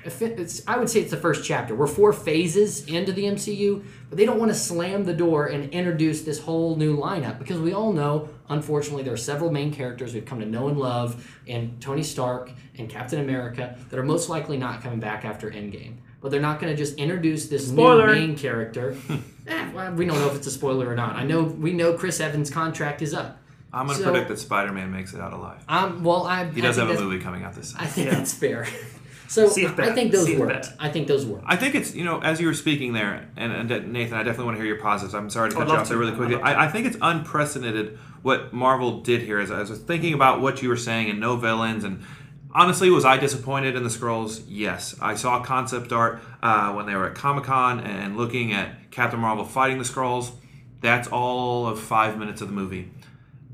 If 0.06 0.22
it- 0.22 0.40
It's, 0.40 0.62
I 0.68 0.78
would 0.78 0.90
say 0.90 1.02
it's 1.02 1.12
the 1.12 1.18
first 1.18 1.44
chapter. 1.44 1.76
We're 1.76 1.88
four 1.88 2.14
phases 2.14 2.86
into 2.88 3.12
the 3.12 3.26
MCU, 3.26 3.84
but 4.10 4.18
they 4.18 4.26
don't 4.26 4.40
want 4.40 4.52
to 4.52 4.56
slam 4.58 5.04
the 5.06 5.14
door 5.14 5.48
and 5.48 5.70
introduce 5.72 6.22
this 6.22 6.40
whole 6.40 6.76
new 6.76 6.98
lineup 6.98 7.40
because 7.40 7.60
we 7.60 7.74
all 7.74 7.92
know, 7.94 8.30
unfortunately, 8.50 9.04
there 9.04 9.14
are 9.14 9.18
several 9.18 9.52
main 9.52 9.74
characters 9.74 10.14
we've 10.14 10.26
come 10.26 10.40
to 10.40 10.46
know 10.46 10.68
and 10.68 10.78
love, 10.80 11.28
and 11.48 11.80
Tony 11.82 12.04
Stark 12.04 12.52
and 12.78 12.90
Captain 12.90 13.20
America 13.20 13.78
that 13.90 14.00
are 14.00 14.04
most 14.04 14.30
likely 14.30 14.58
not 14.58 14.82
coming 14.82 15.00
back 15.00 15.26
after 15.26 15.50
Endgame. 15.52 15.96
But 16.20 16.32
they're 16.32 16.42
not 16.42 16.60
going 16.60 16.74
to 16.74 16.78
just 16.78 16.96
introduce 16.98 17.48
this 17.48 17.68
Spoiler. 17.68 18.08
new 18.08 18.14
main 18.28 18.36
character. 18.38 18.98
eh, 19.48 19.70
well, 19.74 19.92
we 19.94 20.06
don't 20.06 20.18
know 20.20 20.28
if 20.28 20.36
it's 20.36 20.48
a 20.48 20.52
spoiler 20.52 20.88
or 20.90 20.96
not. 20.96 21.16
I 21.16 21.24
know 21.24 21.44
we 21.44 21.74
know 21.74 21.94
Chris 21.94 22.20
Evans' 22.20 22.50
contract 22.50 23.02
is 23.04 23.14
up. 23.14 23.38
I'm 23.72 23.86
going 23.86 23.98
to 24.00 24.04
So- 24.04 24.10
predict 24.12 24.30
that 24.30 24.40
Spider-Man 24.40 24.92
makes 24.92 25.14
it 25.14 25.20
out 25.22 25.34
alive. 25.34 25.64
Um, 25.70 26.04
well, 26.04 26.26
I 26.26 26.46
He 26.46 26.62
does 26.62 26.80
I 26.80 26.86
have 26.88 26.98
a 26.98 27.04
movie 27.04 27.20
coming 27.20 27.44
out 27.44 27.54
this 27.54 27.70
summer. 27.70 27.84
I 27.84 27.88
think 27.88 28.08
Yeah. 28.08 28.16
that's 28.16 28.34
fair. 28.34 28.66
So 29.28 29.48
See 29.50 29.66
I 29.66 29.92
think 29.94 30.12
those 30.12 30.26
See 30.26 30.38
worked. 30.38 30.54
bet. 30.54 30.74
I 30.80 30.90
think 30.90 31.08
those 31.08 31.26
worked. 31.26 31.44
I 31.48 31.56
think 31.56 31.76
it's 31.76 31.94
you 31.94 32.06
know 32.06 32.20
as 32.20 32.40
you 32.40 32.48
were 32.48 32.54
speaking 32.54 32.94
there, 32.94 33.28
and, 33.36 33.52
and 33.52 33.92
Nathan, 33.92 34.18
I 34.18 34.24
definitely 34.24 34.46
want 34.46 34.58
to 34.58 34.64
hear 34.64 34.74
your 34.74 34.82
positives. 34.82 35.14
I'm 35.14 35.30
sorry 35.30 35.52
to 35.52 35.56
I'd 35.58 35.60
cut 35.60 35.68
you 35.68 35.76
off 35.76 35.90
there 35.90 35.98
really 35.98 36.16
quickly. 36.16 36.36
I, 36.36 36.66
I 36.66 36.68
think 36.70 36.88
it's 36.88 36.98
unprecedented 37.02 37.98
what 38.22 38.54
Marvel 38.54 39.02
did 39.02 39.22
here. 39.22 39.40
As 39.40 39.52
I 39.52 39.60
was 39.60 39.80
thinking 39.80 40.14
about 40.14 40.42
what 40.42 40.62
you 40.62 40.70
were 40.70 40.78
saying 40.78 41.10
and 41.10 41.20
no 41.20 41.36
villains, 41.36 41.84
and 41.84 42.04
honestly, 42.54 42.90
was 42.90 43.06
I 43.06 43.18
disappointed 43.18 43.76
in 43.76 43.84
the 43.84 43.90
Skrulls? 43.90 44.44
Yes, 44.48 44.96
I 45.02 45.16
saw 45.16 45.44
concept 45.44 45.92
art 45.92 46.22
uh, 46.42 46.74
when 46.74 46.86
they 46.86 46.96
were 46.96 47.08
at 47.08 47.16
Comic 47.16 47.44
Con 47.44 47.80
and 47.82 48.18
looking 48.18 48.54
at 48.54 48.92
Captain 48.92 49.20
Marvel 49.20 49.46
fighting 49.46 49.78
the 49.78 49.84
Skrulls. 49.84 50.32
That's 50.80 51.08
all 51.08 51.68
of 51.68 51.80
five 51.80 52.18
minutes 52.18 52.42
of 52.42 52.48
the 52.48 52.54
movie. 52.54 52.92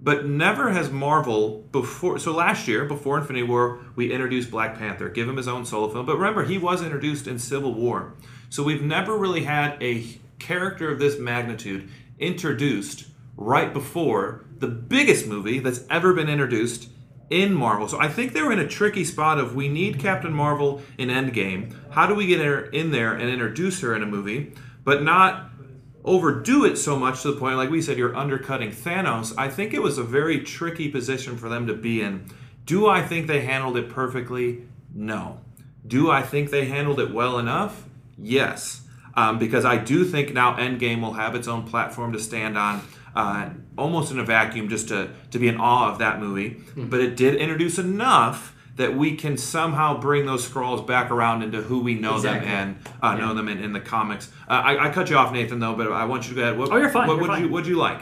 But 0.04 0.26
never 0.26 0.70
has 0.70 0.92
Marvel 0.92 1.66
before. 1.72 2.20
So 2.20 2.34
last 2.34 2.68
year, 2.68 2.84
before 2.84 3.18
Infinity 3.18 3.48
War, 3.48 3.80
we 3.96 4.12
introduced 4.12 4.52
Black 4.52 4.78
Panther, 4.78 5.08
give 5.08 5.30
him 5.30 5.38
his 5.38 5.48
own 5.48 5.66
solo 5.66 5.88
film. 5.90 6.06
But 6.06 6.18
remember, 6.18 6.44
he 6.44 6.58
was 6.58 6.84
introduced 6.84 7.26
in 7.26 7.40
Civil 7.40 7.74
War. 7.74 8.14
So 8.50 8.64
we've 8.64 8.84
never 8.84 9.18
really 9.18 9.46
had 9.46 9.82
a 9.82 10.06
character 10.40 10.92
of 10.92 11.00
this 11.00 11.18
magnitude 11.18 11.90
introduced 12.20 13.06
right 13.38 13.74
before 13.74 14.46
the 14.58 14.68
biggest 14.68 15.26
movie 15.26 15.60
that's 15.60 15.86
ever 15.90 16.14
been 16.14 16.30
introduced 16.30 16.90
in 17.30 17.54
Marvel. 17.54 17.88
So 17.88 18.00
I 18.00 18.10
think 18.10 18.34
they 18.34 18.42
were 18.42 18.52
in 18.52 18.60
a 18.60 18.68
tricky 18.68 19.06
spot 19.06 19.40
of 19.40 19.56
we 19.56 19.70
need 19.70 20.00
Captain 20.00 20.34
Marvel 20.34 20.82
in 20.98 21.10
Endgame. 21.10 21.74
How 21.92 22.06
do 22.08 22.14
we 22.14 22.28
get 22.28 22.42
her 22.42 22.66
in 22.66 22.92
there 22.92 23.14
and 23.14 23.30
introduce 23.30 23.80
her 23.82 23.96
in 23.96 24.04
a 24.04 24.06
movie, 24.06 24.54
but 24.84 25.02
not 25.02 25.53
overdo 26.04 26.66
it 26.66 26.78
so 26.78 26.98
much 26.98 27.22
to 27.22 27.32
the 27.32 27.40
point, 27.40 27.58
like 27.58 27.70
we 27.70 27.82
said, 27.82 27.98
you're 27.98 28.16
undercutting 28.16 28.72
Thanos. 28.72 29.34
I 29.38 29.50
think 29.50 29.74
it 29.74 29.82
was 29.82 29.98
a 29.98 30.04
very 30.04 30.42
tricky 30.42 30.90
position 30.90 31.38
for 31.38 31.50
them 31.50 31.68
to 31.68 31.74
be 31.74 32.02
in. 32.02 32.26
Do 32.66 32.88
I 32.88 33.02
think 33.02 33.28
they 33.28 33.42
handled 33.42 33.78
it 33.78 33.90
perfectly? 33.90 34.64
No. 34.94 35.40
Do 35.86 36.12
I 36.12 36.22
think 36.22 36.50
they 36.50 36.66
handled 36.66 37.00
it 37.00 37.14
well 37.14 37.40
enough? 37.40 37.86
Yes. 38.18 38.82
Um, 39.16 39.38
because 39.38 39.66
I 39.66 39.78
do 39.78 40.06
think 40.06 40.34
now 40.34 40.56
Endgame 40.56 41.02
will 41.02 41.14
have 41.14 41.36
its 41.36 41.48
own 41.48 41.64
platform 41.64 42.14
to 42.14 42.20
stand 42.20 42.58
on, 42.58 42.82
uh, 43.16 43.50
almost 43.78 44.12
in 44.12 44.20
a 44.20 44.24
vacuum, 44.24 44.70
just 44.70 44.88
to, 44.88 45.10
to 45.32 45.40
be 45.40 45.48
in 45.48 45.58
awe 45.58 45.92
of 45.92 46.00
that 46.00 46.20
movie. 46.20 46.62
But 46.76 47.00
it 47.02 47.16
did 47.16 47.36
introduce 47.36 47.78
enough 47.78 48.53
that 48.76 48.96
we 48.96 49.16
can 49.16 49.38
somehow 49.38 50.00
bring 50.00 50.26
those 50.26 50.48
Skrulls 50.48 50.86
back 50.86 51.12
around 51.12 51.44
into 51.44 51.62
who 51.62 51.80
we 51.80 51.94
know 51.96 52.16
Exactly. 52.16 52.50
them 52.50 52.76
and 52.80 52.90
uh, 53.04 53.16
know 53.16 53.34
them 53.36 53.48
in, 53.48 53.60
in 53.64 53.72
the 53.74 53.80
comics. 53.80 54.32
Uh, 54.48 54.54
I, 54.54 54.88
I 54.88 54.92
cut 54.92 55.10
you 55.12 55.16
off, 55.18 55.32
Nathan, 55.32 55.60
though, 55.60 55.76
but 55.76 55.92
I 55.92 56.06
want 56.06 56.24
you 56.24 56.30
to 56.30 56.36
go 56.36 56.42
ahead. 56.42 56.58
What, 56.58 56.72
Oh, 56.72 56.78
you're 56.78 56.90
fine, 56.90 57.08
What 57.08 57.20
would 57.22 57.40
you 57.40 57.50
What'd 57.50 57.68
you 57.68 57.78
like? 57.78 58.02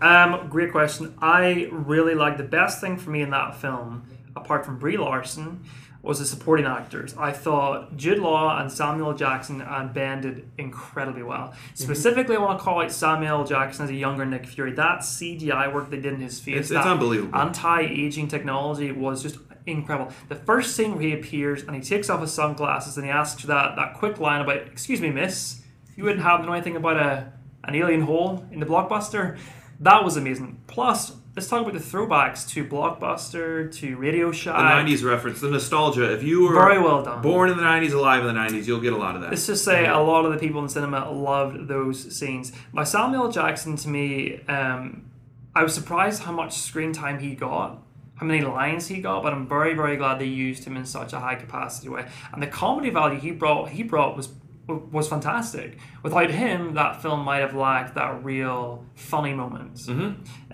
Um, 0.00 0.48
great 0.48 0.72
question. 0.72 1.14
I 1.22 1.68
really 1.70 2.14
like 2.14 2.36
the 2.36 2.42
best 2.42 2.80
thing 2.80 2.96
for 2.96 3.10
me 3.10 3.22
in 3.22 3.30
that 3.30 3.54
film, 3.60 4.02
apart 4.34 4.64
from 4.66 4.78
Brie 4.80 4.96
Larson, 4.96 5.62
was 6.02 6.18
the 6.18 6.24
supporting 6.26 6.66
actors. 6.66 7.14
I 7.16 7.30
thought 7.30 7.96
Jude 7.96 8.18
Law 8.18 8.58
and 8.60 8.72
Samuel 8.72 9.14
Jackson 9.14 9.62
uh, 9.62 9.88
banded 9.94 10.48
incredibly 10.58 11.22
well. 11.22 11.54
Specifically, 11.74 12.34
I 12.34 12.40
want 12.40 12.58
to 12.58 12.64
call 12.64 12.82
out 12.82 12.90
Samuel 12.90 13.44
Jackson 13.44 13.84
as 13.84 13.90
a 13.92 13.94
younger 13.94 14.26
Nick 14.26 14.46
Fury. 14.46 14.72
That 14.72 15.02
CGI 15.02 15.72
work 15.72 15.90
they 15.90 16.00
did 16.00 16.14
in 16.14 16.20
his 16.20 16.40
face, 16.40 16.54
It's- 16.54 16.70
it's 16.72 16.84
that 16.84 16.86
unbelievable. 16.88 17.38
Anti-aging 17.38 18.26
technology 18.26 18.90
was 18.90 19.22
just 19.22 19.38
incredible. 19.66 20.12
The 20.28 20.36
first 20.36 20.76
scene 20.76 20.92
where 20.94 21.02
he 21.02 21.12
appears 21.12 21.62
and 21.62 21.74
he 21.74 21.82
takes 21.82 22.10
off 22.10 22.20
his 22.20 22.32
sunglasses 22.32 22.96
and 22.96 23.04
he 23.06 23.10
asks 23.12 23.42
that 23.44 23.76
that 23.76 23.94
quick 23.94 24.18
line 24.18 24.40
about, 24.40 24.56
"Excuse 24.56 25.00
me, 25.00 25.10
miss, 25.10 25.62
you 25.96 26.04
wouldn't 26.04 26.22
happen 26.22 26.42
to 26.42 26.46
know 26.46 26.54
anything 26.54 26.76
about 26.76 26.96
a 26.96 27.32
an 27.64 27.74
alien 27.74 28.02
hole 28.02 28.46
in 28.50 28.60
the 28.60 28.66
blockbuster?" 28.66 29.38
That 29.80 30.04
was 30.04 30.16
amazing. 30.16 30.60
Plus, 30.68 31.12
let's 31.34 31.48
talk 31.48 31.62
about 31.62 31.72
the 31.72 31.80
throwbacks 31.80 32.48
to 32.50 32.64
Blockbuster, 32.64 33.74
to 33.78 33.96
Radio 33.96 34.30
The 34.30 34.52
90s 34.52 35.02
reference, 35.04 35.40
the 35.40 35.50
nostalgia. 35.50 36.12
If 36.12 36.22
you 36.22 36.44
were 36.44 36.54
Very 36.54 36.78
well 36.78 37.02
done. 37.02 37.20
born 37.20 37.50
in 37.50 37.56
the 37.56 37.64
90s, 37.64 37.92
alive 37.92 38.24
in 38.24 38.32
the 38.32 38.40
90s, 38.40 38.68
you'll 38.68 38.80
get 38.80 38.92
a 38.92 38.96
lot 38.96 39.16
of 39.16 39.22
that. 39.22 39.30
Let's 39.30 39.46
just 39.46 39.64
say 39.64 39.86
a 39.86 39.98
lot 39.98 40.24
of 40.24 40.32
the 40.32 40.38
people 40.38 40.62
in 40.62 40.68
cinema 40.68 41.10
loved 41.10 41.66
those 41.66 42.16
scenes. 42.16 42.52
By 42.72 42.84
Samuel 42.84 43.30
Jackson, 43.30 43.74
to 43.76 43.88
me, 43.88 44.40
um, 44.48 45.06
I 45.54 45.64
was 45.64 45.74
surprised 45.74 46.22
how 46.22 46.32
much 46.32 46.56
screen 46.58 46.92
time 46.92 47.18
he 47.18 47.34
got, 47.34 47.82
how 48.16 48.26
many 48.26 48.42
lines 48.42 48.86
he 48.88 49.00
got, 49.00 49.22
but 49.22 49.32
I'm 49.32 49.48
very, 49.48 49.74
very 49.74 49.96
glad 49.96 50.18
they 50.18 50.26
used 50.26 50.64
him 50.64 50.76
in 50.76 50.84
such 50.84 51.12
a 51.12 51.20
high 51.20 51.34
capacity 51.34 51.88
way. 51.88 52.06
And 52.32 52.42
the 52.42 52.46
comedy 52.46 52.90
value 52.90 53.18
he 53.18 53.32
brought, 53.32 53.70
he 53.70 53.82
brought 53.82 54.16
was 54.16 54.28
was 54.68 55.08
fantastic. 55.08 55.78
Without 56.02 56.30
him, 56.30 56.74
that 56.74 57.02
film 57.02 57.20
might 57.20 57.40
have 57.40 57.54
lacked 57.54 57.96
that 57.96 58.24
real 58.24 58.84
funny 58.94 59.34
moment. 59.34 59.80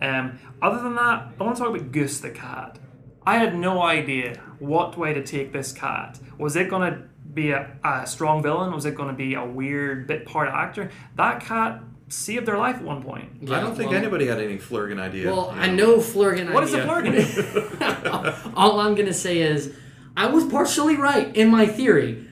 Um, 0.01 0.39
other 0.63 0.83
than 0.83 0.95
that, 0.95 1.29
I 1.39 1.45
want 1.45 1.57
to 1.57 1.63
talk 1.63 1.77
about 1.77 1.93
Goose 1.93 2.21
the 2.21 2.31
cat. 2.31 2.79
I 3.27 3.37
had 3.37 3.55
no 3.59 3.83
idea 3.83 4.41
what 4.59 4.97
way 4.97 5.13
to 5.13 5.23
take 5.23 5.53
this 5.53 5.73
cat. 5.73 6.19
Was 6.39 6.57
it 6.57 6.71
going 6.71 6.91
to 6.91 7.03
be 7.35 7.51
a, 7.51 7.77
a 7.85 8.07
strong 8.07 8.43
villain? 8.43 8.73
Was 8.73 8.87
it 8.87 8.95
going 8.95 9.11
to 9.11 9.15
be 9.15 9.35
a 9.35 9.45
weird 9.45 10.07
bit 10.07 10.25
part 10.25 10.49
actor? 10.49 10.91
That 11.17 11.41
cat 11.41 11.83
saved 12.09 12.47
their 12.47 12.59
life 12.59 12.77
at 12.77 12.83
one 12.83 13.03
point. 13.03 13.51
I 13.51 13.61
don't 13.61 13.77
think 13.77 13.91
well, 13.91 13.99
anybody 13.99 14.27
had 14.27 14.41
any 14.41 14.59
Flerken 14.59 14.99
idea. 15.01 15.31
Well, 15.31 15.53
you 15.55 15.61
I 15.61 15.69
know 15.69 15.99
Flerken. 15.99 16.53
What 16.53 16.65
is 16.65 16.75
a 16.75 16.89
idea. 16.89 17.23
Flerken? 17.25 18.53
All 18.57 18.81
I'm 18.81 18.95
gonna 18.95 19.13
say 19.13 19.39
is, 19.39 19.75
I 20.17 20.27
was 20.27 20.45
partially 20.45 20.97
right 20.97 21.35
in 21.37 21.49
my 21.49 21.67
theory. 21.67 22.27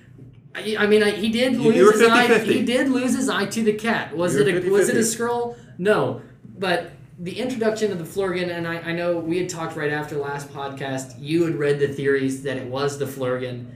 I, 0.54 0.76
I 0.78 0.86
mean, 0.86 1.02
I, 1.02 1.10
he 1.10 1.28
did 1.28 1.54
You- 1.54 1.62
lose 1.62 1.76
you 1.76 1.86
were 1.86 1.92
his 1.92 2.02
eye. 2.02 2.26
50-50. 2.28 2.44
He 2.44 2.64
did 2.64 2.88
lose 2.88 3.14
his 3.14 3.28
eye 3.28 3.46
to 3.46 3.62
the 3.62 3.74
cat. 3.74 4.16
Was 4.16 4.34
You 4.34 4.44
were 4.44 4.48
it 4.50 4.66
a 4.66 4.70
was 4.70 4.88
it 4.88 4.96
a 4.96 5.00
Skrull? 5.00 5.56
No, 5.78 6.22
but 6.58 6.92
the 7.18 7.38
introduction 7.38 7.92
of 7.92 7.98
the 7.98 8.04
Flerken, 8.04 8.50
and 8.50 8.66
I, 8.66 8.76
I 8.78 8.92
know 8.92 9.18
we 9.18 9.38
had 9.38 9.48
talked 9.48 9.76
right 9.76 9.92
after 9.92 10.16
last 10.16 10.48
podcast. 10.50 11.14
You 11.18 11.44
had 11.44 11.56
read 11.56 11.78
the 11.78 11.88
theories 11.88 12.42
that 12.42 12.56
it 12.56 12.66
was 12.66 12.98
the 12.98 13.06
Flerken. 13.06 13.66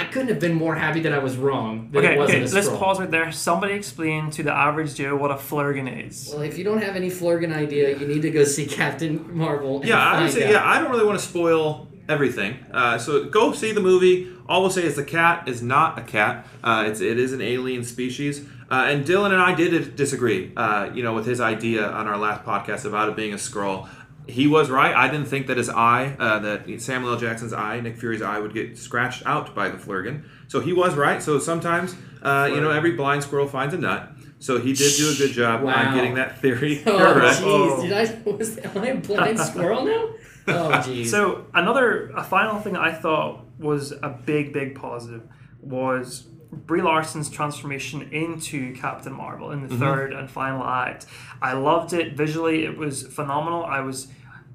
I 0.00 0.04
couldn't 0.04 0.28
have 0.28 0.40
been 0.40 0.54
more 0.54 0.74
happy 0.76 1.00
that 1.00 1.12
I 1.12 1.18
was 1.18 1.36
wrong. 1.36 1.88
That 1.92 1.98
Okay, 1.98 2.14
it 2.14 2.18
wasn't 2.18 2.42
okay, 2.44 2.50
a 2.50 2.54
let's 2.54 2.68
Skrull. 2.68 2.78
pause 2.78 3.00
right 3.00 3.10
there. 3.10 3.32
Somebody 3.32 3.74
explain 3.74 4.30
to 4.30 4.42
the 4.42 4.52
average 4.52 4.94
Joe 4.94 5.16
what 5.16 5.30
a 5.30 5.34
Flerken 5.34 5.88
is. 6.06 6.30
Well, 6.32 6.42
if 6.42 6.56
you 6.58 6.64
don't 6.64 6.80
have 6.82 6.94
any 6.96 7.10
Flerken 7.10 7.52
idea, 7.54 7.96
you 7.98 8.06
need 8.06 8.22
to 8.22 8.30
go 8.30 8.44
see 8.44 8.66
Captain 8.66 9.14
Marvel. 9.36 9.80
and 9.80 9.88
Yeah, 9.88 9.98
I 9.98 10.22
would 10.22 10.30
say, 10.32 10.44
out. 10.46 10.52
yeah, 10.52 10.62
I 10.64 10.80
don't 10.80 10.90
really 10.90 11.04
want 11.04 11.18
to 11.18 11.24
spoil 11.24 11.88
everything. 12.08 12.56
Uh, 12.72 12.96
so 12.98 13.24
go 13.24 13.52
see 13.52 13.72
the 13.72 13.80
movie. 13.80 14.32
All 14.48 14.60
we'll 14.62 14.70
say 14.70 14.84
is 14.84 14.94
the 14.96 15.04
cat 15.04 15.46
is 15.48 15.62
not 15.62 15.98
a 15.98 16.02
cat. 16.02 16.46
Uh, 16.64 16.84
it's 16.88 17.00
it 17.00 17.18
is 17.18 17.32
an 17.32 17.42
alien 17.42 17.82
species. 17.84 18.46
Uh, 18.70 18.86
and 18.90 19.04
Dylan 19.04 19.32
and 19.32 19.42
I 19.42 19.54
did 19.54 19.96
disagree. 19.96 20.52
Uh, 20.56 20.90
you 20.94 21.02
know, 21.02 21.14
with 21.14 21.26
his 21.26 21.40
idea 21.40 21.86
on 21.86 22.06
our 22.06 22.16
last 22.18 22.44
podcast 22.44 22.84
about 22.86 23.08
it 23.08 23.16
being 23.16 23.32
a 23.32 23.36
Skrull. 23.36 23.88
He 24.28 24.46
was 24.46 24.68
right. 24.70 24.94
I 24.94 25.08
didn't 25.10 25.26
think 25.28 25.46
that 25.46 25.56
his 25.56 25.70
eye, 25.70 26.14
uh, 26.18 26.38
that 26.40 26.80
Samuel 26.82 27.14
L. 27.14 27.18
Jackson's 27.18 27.52
eye, 27.54 27.80
Nick 27.80 27.96
Fury's 27.96 28.20
eye, 28.22 28.38
would 28.38 28.52
get 28.52 28.76
scratched 28.76 29.22
out 29.26 29.54
by 29.54 29.70
the 29.70 29.78
Flerken. 29.78 30.24
So 30.48 30.60
he 30.60 30.72
was 30.74 30.94
right. 30.96 31.22
So 31.22 31.38
sometimes, 31.38 31.96
uh, 32.22 32.50
you 32.52 32.60
know, 32.60 32.70
every 32.70 32.92
blind 32.92 33.22
squirrel 33.22 33.48
finds 33.48 33.72
a 33.74 33.78
nut. 33.78 34.12
So 34.38 34.60
he 34.60 34.72
did 34.74 34.92
do 34.96 35.10
a 35.10 35.14
good 35.16 35.32
job 35.32 35.62
Wow. 35.62 35.72
on 35.88 35.94
getting 35.94 36.14
that 36.14 36.38
theory 36.40 36.82
Oh 36.86 36.96
correct. 37.14 37.38
jeez, 37.38 37.42
Oh. 37.44 37.82
did 37.82 37.92
I 37.92 38.30
was 38.30 38.58
am 38.58 38.78
I 38.78 38.86
a 38.88 38.96
blind 38.96 39.40
squirrel 39.40 39.84
now? 39.84 40.08
Oh 40.46 40.70
jeez. 40.84 41.06
So 41.06 41.46
another, 41.54 42.10
a 42.10 42.22
final 42.24 42.58
thing 42.60 42.76
I 42.76 42.92
thought 42.92 43.44
was 43.58 43.92
a 43.92 44.08
big, 44.08 44.52
big 44.52 44.74
positive 44.76 45.22
was 45.60 46.22
Brie 46.52 46.80
Larson's 46.82 47.28
transformation 47.28 48.02
into 48.12 48.74
Captain 48.74 49.12
Marvel 49.12 49.50
in 49.50 49.66
the 49.66 49.76
third 49.76 50.12
and 50.14 50.30
final 50.30 50.64
act. 50.64 51.04
I 51.42 51.52
loved 51.52 51.92
it 51.92 52.14
visually; 52.16 52.64
it 52.64 52.78
was 52.78 53.06
phenomenal. 53.06 53.64
I 53.64 53.80
was 53.80 54.08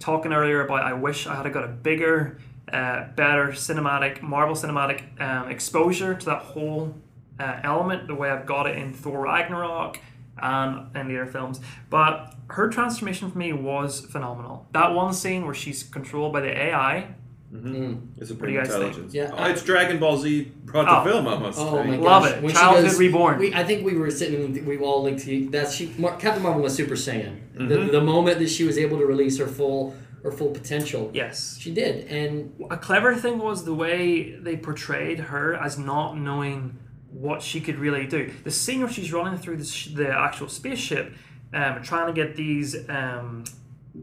talking 0.03 0.33
earlier 0.33 0.65
about 0.65 0.81
I 0.83 0.93
wish 0.93 1.27
I 1.27 1.35
had 1.35 1.51
got 1.53 1.63
a 1.63 1.69
bigger, 1.69 2.37
uh, 2.71 3.07
better 3.15 3.47
cinematic 3.47 4.21
Marvel 4.21 4.53
cinematic 4.53 5.21
um, 5.21 5.49
exposure 5.49 6.13
to 6.13 6.25
that 6.25 6.41
whole 6.41 6.93
uh, 7.39 7.61
element 7.63 8.07
the 8.07 8.15
way 8.15 8.29
I've 8.29 8.45
got 8.45 8.67
it 8.67 8.77
in 8.77 8.93
Thor 8.93 9.21
Ragnarok 9.21 9.99
and 10.37 10.95
in 10.95 11.07
the 11.07 11.21
other 11.21 11.31
films. 11.31 11.61
But 11.89 12.35
her 12.49 12.69
transformation 12.69 13.31
for 13.31 13.37
me 13.37 13.53
was 13.53 14.01
phenomenal. 14.01 14.67
That 14.73 14.93
one 14.93 15.13
scene 15.13 15.45
where 15.45 15.55
she's 15.55 15.83
controlled 15.83 16.33
by 16.33 16.41
the 16.41 16.51
AI. 16.51 17.15
It's 17.55 18.31
a 18.31 18.35
pretty 18.35 18.53
you 18.53 18.59
guys 18.59 18.69
think? 18.69 18.83
intelligence. 18.83 19.13
Yeah, 19.13 19.29
Oh, 19.33 19.37
I- 19.37 19.49
it's 19.51 19.63
Dragon 19.63 19.99
Ball 19.99 20.17
Z 20.17 20.51
brought 20.65 20.87
Oh. 20.87 21.03
the 21.03 21.11
film 21.11 21.27
almost. 21.27 21.59
Oh 21.59 21.83
my 21.83 21.95
Love 21.97 22.23
gosh. 22.23 22.31
it. 22.33 22.41
When 22.43 22.51
she 22.51 22.57
Childhood 22.57 22.85
goes- 22.85 22.99
Reborn. 22.99 23.39
We, 23.39 23.53
I 23.53 23.63
think 23.63 23.85
we 23.85 23.93
were 23.95 24.09
sitting. 24.09 24.65
We 24.65 24.77
all 24.79 25.03
linked. 25.03 25.23
To, 25.25 25.49
that's 25.49 25.75
she. 25.75 25.93
Mar- 25.97 26.17
Captain 26.17 26.41
Marvel 26.41 26.63
was 26.63 26.73
Super 26.73 26.95
Saiyan. 26.95 27.37
Mm-hmm. 27.55 27.67
The, 27.67 27.77
the 27.91 28.01
moment 28.01 28.39
that 28.39 28.49
she 28.49 28.63
was 28.63 28.77
able 28.77 28.97
to 28.97 29.05
release 29.05 29.37
her 29.37 29.47
full 29.47 29.95
her 30.23 30.31
full 30.31 30.51
potential, 30.51 31.11
Yes. 31.13 31.57
she 31.59 31.73
did. 31.73 32.07
And 32.07 32.53
A 32.71 32.77
clever 32.77 33.13
thing 33.13 33.39
was 33.39 33.65
the 33.65 33.73
way 33.73 34.31
they 34.31 34.55
portrayed 34.55 35.19
her 35.19 35.53
as 35.53 35.77
not 35.77 36.17
knowing 36.17 36.77
what 37.11 37.41
she 37.41 37.59
could 37.59 37.77
really 37.77 38.07
do. 38.07 38.31
The 38.45 38.49
scene 38.51 38.79
where 38.79 38.89
she's 38.89 39.11
running 39.11 39.37
through 39.37 39.57
the, 39.57 39.65
sh- 39.65 39.87
the 39.93 40.09
actual 40.09 40.47
spaceship, 40.47 41.11
um, 41.53 41.83
trying 41.83 42.07
to 42.07 42.13
get 42.13 42.37
these 42.37 42.89
um, 42.89 43.43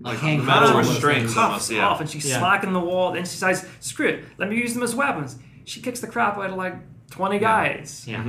Like 0.02 0.18
Hank 0.18 0.40
the 0.40 0.46
metal 0.46 0.68
Pym 0.68 0.78
restraints 0.78 1.34
cuffs 1.34 1.46
almost, 1.46 1.70
yeah. 1.72 1.86
off, 1.88 2.00
and 2.00 2.08
she's 2.08 2.28
Yeah. 2.28 2.38
smacking 2.38 2.72
the 2.72 2.80
wall. 2.80 3.12
Then 3.12 3.24
she 3.24 3.36
says, 3.36 3.66
"Screw 3.80 4.06
it, 4.06 4.24
let 4.38 4.48
me 4.48 4.56
use 4.56 4.72
them 4.74 4.82
as 4.84 4.94
weapons." 4.94 5.36
She 5.64 5.80
kicks 5.80 6.00
the 6.00 6.06
crap 6.06 6.38
out 6.38 6.50
of 6.50 6.56
like 6.56 6.76
twenty 7.10 7.38
guys. 7.40 8.04
yeah, 8.06 8.24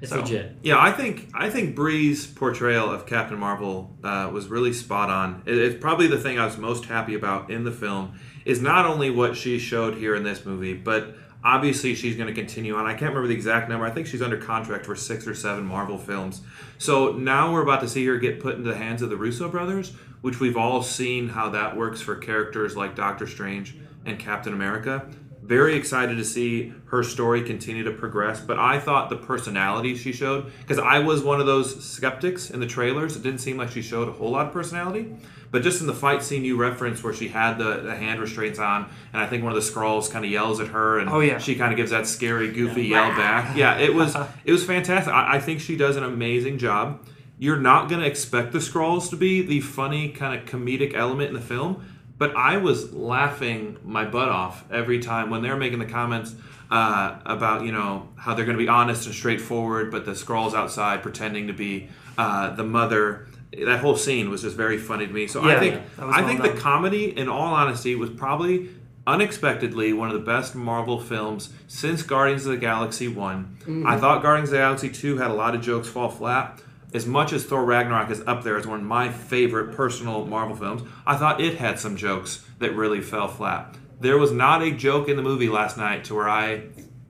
it's 0.00 0.10
So- 0.10 0.20
legit. 0.20 0.56
Yeah, 0.62 0.76
I 0.80 0.90
think 0.90 1.28
I 1.32 1.50
think 1.50 1.76
Brie's 1.76 2.26
portrayal 2.26 2.90
of 2.90 3.06
Captain 3.06 3.38
Marvel 3.38 3.96
uh, 4.02 4.28
was 4.32 4.48
really 4.48 4.72
spot 4.72 5.08
on. 5.08 5.42
It- 5.46 5.56
it's 5.56 5.80
probably 5.80 6.08
the 6.08 6.18
thing 6.18 6.38
I 6.38 6.46
was 6.46 6.58
most 6.58 6.86
happy 6.86 7.14
about 7.14 7.48
in 7.48 7.62
the 7.64 7.70
film 7.72 8.14
is 8.44 8.60
not 8.60 8.84
only 8.84 9.08
what 9.08 9.36
she 9.36 9.58
showed 9.58 9.94
here 9.94 10.14
in 10.16 10.24
this 10.24 10.44
movie, 10.44 10.74
but 10.74 11.16
obviously 11.44 11.94
she's 11.94 12.16
going 12.16 12.28
to 12.28 12.34
continue 12.34 12.74
on. 12.74 12.86
I 12.86 12.92
can't 12.92 13.10
remember 13.10 13.28
the 13.28 13.34
exact 13.34 13.68
number. 13.68 13.84
I 13.84 13.90
think 13.90 14.06
she's 14.06 14.22
under 14.22 14.38
contract 14.38 14.86
for 14.86 14.96
six 14.96 15.26
or 15.26 15.34
seven 15.34 15.66
Marvel 15.66 15.98
films. 15.98 16.40
So 16.78 17.12
now 17.12 17.52
we're 17.52 17.62
about 17.62 17.80
to 17.80 17.88
see 17.88 18.04
her 18.06 18.16
get 18.16 18.40
put 18.40 18.56
into 18.56 18.70
the 18.70 18.76
hands 18.76 19.02
of 19.02 19.10
the 19.10 19.16
Russo 19.16 19.48
brothers, 19.48 19.92
which 20.22 20.40
we've 20.40 20.56
all 20.56 20.82
seen 20.82 21.28
how 21.28 21.50
that 21.50 21.76
works 21.76 22.00
for 22.00 22.16
characters 22.16 22.76
like 22.76 22.96
Doctor 22.96 23.26
Strange 23.26 23.76
and 24.06 24.18
Captain 24.18 24.54
America. 24.54 25.06
Very 25.46 25.76
excited 25.76 26.16
to 26.16 26.24
see 26.24 26.72
her 26.86 27.02
story 27.02 27.42
continue 27.42 27.84
to 27.84 27.90
progress, 27.90 28.40
but 28.40 28.58
I 28.58 28.78
thought 28.80 29.10
the 29.10 29.16
personality 29.16 29.94
she 29.94 30.10
showed, 30.12 30.50
because 30.60 30.78
I 30.78 31.00
was 31.00 31.22
one 31.22 31.38
of 31.38 31.44
those 31.46 31.84
skeptics 31.84 32.50
in 32.50 32.60
the 32.60 32.66
trailers, 32.66 33.14
it 33.14 33.22
didn't 33.22 33.40
seem 33.40 33.58
like 33.58 33.70
she 33.70 33.82
showed 33.82 34.08
a 34.08 34.12
whole 34.12 34.30
lot 34.30 34.46
of 34.46 34.52
personality. 34.54 35.14
But 35.50 35.62
just 35.62 35.82
in 35.82 35.86
the 35.86 35.92
fight 35.94 36.22
scene 36.22 36.44
you 36.46 36.56
referenced 36.56 37.04
where 37.04 37.12
she 37.12 37.28
had 37.28 37.58
the, 37.58 37.76
the 37.82 37.94
hand 37.94 38.20
restraints 38.20 38.58
on, 38.58 38.88
and 39.12 39.22
I 39.22 39.26
think 39.26 39.44
one 39.44 39.54
of 39.54 39.62
the 39.62 39.70
Skrulls 39.70 40.10
kind 40.10 40.24
of 40.24 40.30
yells 40.30 40.60
at 40.60 40.68
her, 40.68 40.98
and 40.98 41.10
Oh, 41.10 41.20
yeah. 41.20 41.36
she 41.38 41.54
kind 41.56 41.72
of 41.72 41.76
gives 41.76 41.90
that 41.90 42.06
scary, 42.06 42.50
goofy 42.50 42.86
yell 42.86 43.10
back. 43.10 43.54
Yeah, 43.56 43.76
it 43.76 43.94
was 43.94 44.16
it 44.44 44.50
was 44.52 44.64
fantastic. 44.64 45.12
I, 45.12 45.34
I 45.36 45.40
think 45.40 45.60
she 45.60 45.76
does 45.76 45.96
an 45.96 46.04
amazing 46.04 46.56
job. 46.58 47.06
You're 47.38 47.58
not 47.58 47.88
going 47.90 48.00
to 48.00 48.06
expect 48.06 48.52
the 48.52 48.60
Skrulls 48.60 49.10
to 49.10 49.16
be 49.16 49.42
the 49.42 49.60
funny 49.60 50.08
kind 50.08 50.40
of 50.40 50.46
comedic 50.48 50.94
element 50.94 51.28
in 51.28 51.34
the 51.34 51.40
film, 51.40 51.84
but 52.16 52.34
I 52.36 52.56
was 52.58 52.92
laughing 52.92 53.76
my 53.84 54.04
butt 54.04 54.28
off 54.28 54.64
every 54.70 54.98
time 55.00 55.30
when 55.30 55.42
they're 55.42 55.56
making 55.56 55.78
the 55.78 55.86
comments 55.86 56.34
uh, 56.70 57.18
about 57.26 57.64
you 57.64 57.72
know 57.72 58.08
how 58.16 58.34
they're 58.34 58.44
going 58.44 58.56
to 58.56 58.62
be 58.62 58.68
honest 58.68 59.06
and 59.06 59.14
straightforward, 59.14 59.90
but 59.90 60.04
the 60.04 60.12
Skrulls 60.12 60.54
outside 60.54 61.02
pretending 61.02 61.46
to 61.48 61.52
be 61.52 61.88
uh, 62.18 62.54
the 62.54 62.64
mother. 62.64 63.28
That 63.66 63.78
whole 63.78 63.96
scene 63.96 64.30
was 64.30 64.42
just 64.42 64.56
very 64.56 64.78
funny 64.78 65.06
to 65.06 65.12
me. 65.12 65.28
So 65.28 65.40
I 65.48 65.60
think 65.60 65.74
was 65.96 66.14
I 66.16 66.20
well 66.20 66.28
think 66.28 66.42
done. 66.42 66.54
the 66.54 66.60
comedy, 66.60 67.16
in 67.16 67.28
all 67.28 67.54
honesty, 67.54 67.94
was 67.94 68.10
probably 68.10 68.70
unexpectedly 69.06 69.92
one 69.92 70.08
of 70.08 70.14
the 70.14 70.24
best 70.24 70.54
Marvel 70.54 70.98
films 70.98 71.50
since 71.68 72.02
Guardians 72.02 72.46
of 72.46 72.52
the 72.52 72.58
Galaxy 72.58 73.06
one 73.06 73.56
I 73.86 73.96
thought 73.98 74.22
Guardians 74.22 74.48
of 74.48 74.52
the 74.52 74.58
Galaxy 74.58 74.88
2 74.90 75.18
had 75.18 75.30
a 75.30 75.34
lot 75.34 75.54
of 75.54 75.60
jokes 75.60 75.88
fall 75.88 76.08
flat. 76.08 76.60
As 76.94 77.06
much 77.06 77.32
as 77.32 77.44
Thor 77.44 77.64
Ragnarok 77.64 78.08
is 78.12 78.22
up 78.24 78.44
there 78.44 78.56
as 78.56 78.68
one 78.68 78.78
of 78.78 78.86
my 78.86 79.10
favorite 79.10 79.74
personal 79.74 80.24
Marvel 80.26 80.54
films, 80.54 80.82
I 81.04 81.16
thought 81.16 81.40
it 81.40 81.56
had 81.56 81.80
some 81.80 81.96
jokes 81.96 82.46
that 82.60 82.76
really 82.76 83.00
fell 83.00 83.26
flat. 83.26 83.74
There 83.98 84.16
was 84.16 84.30
not 84.30 84.62
a 84.62 84.70
joke 84.70 85.08
in 85.08 85.16
the 85.16 85.22
movie 85.22 85.48
last 85.48 85.76
night 85.76 86.04
to 86.04 86.14
where 86.14 86.28
I 86.28 86.68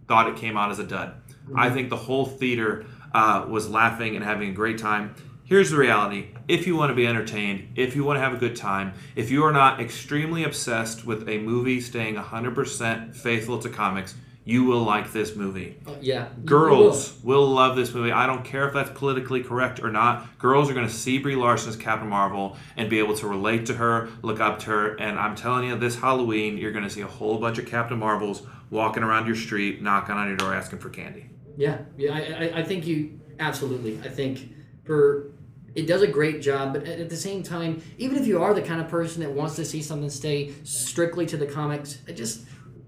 thought 0.09 0.29
it 0.29 0.37
came 0.37 0.57
out 0.57 0.71
as 0.71 0.79
a 0.79 0.85
dud. 0.85 1.13
I 1.55 1.69
think 1.69 1.91
the 1.91 1.97
whole 1.97 2.25
theater 2.25 2.87
uh, 3.13 3.45
was 3.47 3.69
laughing 3.69 4.17
and 4.17 4.25
having 4.25 4.49
a 4.49 4.55
great 4.55 4.79
time. 4.79 5.15
Here's 5.45 5.71
the 5.71 5.77
reality 5.77 6.29
if 6.49 6.67
you 6.67 6.77
want 6.77 6.89
to 6.89 6.95
be 6.95 7.07
entertained, 7.07 7.77
if 7.77 7.95
you 7.95 8.05
want 8.05 8.17
to 8.17 8.23
have 8.23 8.33
a 8.33 8.39
good 8.39 8.57
time, 8.57 8.95
if 9.17 9.31
you 9.31 9.45
are 9.45 9.53
not 9.53 9.81
extremely 9.81 10.45
obsessed 10.45 11.05
with 11.05 11.29
a 11.29 11.39
movie 11.41 11.83
staying 11.83 12.15
100% 12.17 13.15
faithful 13.15 13.59
to 13.59 13.69
comics, 13.69 14.15
you 14.45 14.65
will 14.65 14.83
like 14.83 15.11
this 15.13 15.35
movie. 15.35 15.77
Uh, 15.87 15.95
yeah, 16.01 16.29
Girls 16.45 17.19
will 17.23 17.47
love 17.47 17.77
this 17.77 17.95
movie. 17.95 18.13
I 18.13 18.27
don't 18.27 18.45
care 18.45 18.69
if 18.69 18.75
that's 18.75 18.91
politically 18.91 19.43
correct 19.43 19.81
or 19.83 19.91
not. 19.91 20.39
Girls 20.39 20.71
are 20.71 20.75
going 20.75 20.87
to 20.87 20.93
see 20.93 21.19
Brie 21.19 21.35
Larson 21.35 21.71
as 21.71 21.77
Captain 21.77 22.09
Marvel 22.09 22.57
and 22.77 22.91
be 22.91 22.99
able 22.99 23.17
to 23.17 23.27
relate 23.27 23.67
to 23.67 23.75
her, 23.75 24.11
look 24.23 24.41
up 24.41 24.59
to 24.61 24.67
her. 24.67 24.95
And 24.97 25.19
I'm 25.19 25.35
telling 25.35 25.69
you, 25.69 25.77
this 25.77 25.97
Halloween, 25.97 26.59
you're 26.59 26.73
going 26.73 26.85
to 26.85 26.91
see 26.91 27.01
a 27.01 27.07
whole 27.07 27.39
bunch 27.39 27.59
of 27.59 27.67
Captain 27.67 27.99
Marvels 27.99 28.43
walking 28.71 29.03
around 29.03 29.27
your 29.27 29.37
street, 29.37 29.81
knocking 29.81 30.15
on 30.15 30.29
your 30.29 30.37
door, 30.37 30.55
asking 30.55 30.81
for 30.81 30.91
candy. 30.91 31.31
Yeah, 31.57 31.79
yeah, 31.97 32.13
I, 32.13 32.19
I, 32.19 32.59
I 32.59 32.63
think 32.63 32.87
you 32.87 33.21
absolutely. 33.39 33.99
I 34.05 34.09
think 34.09 34.51
for 34.85 35.33
it 35.75 35.87
does 35.87 36.03
a 36.03 36.07
great 36.07 36.41
job, 36.41 36.73
but 36.73 36.85
at, 36.85 37.01
at 37.01 37.09
the 37.09 37.17
same 37.17 37.43
time, 37.43 37.83
even 37.99 38.17
if 38.17 38.27
you 38.27 38.43
are 38.43 38.55
the 38.55 38.63
kind 38.63 38.81
of 38.81 38.89
person 38.89 39.23
that 39.23 39.33
wants 39.33 39.57
to 39.57 39.65
see 39.65 39.83
something 39.83 40.11
stay 40.11 40.53
strictly 40.65 41.27
to 41.27 41.37
the 41.37 41.47
comics, 41.47 41.99
I 42.07 42.13
just 42.13 42.45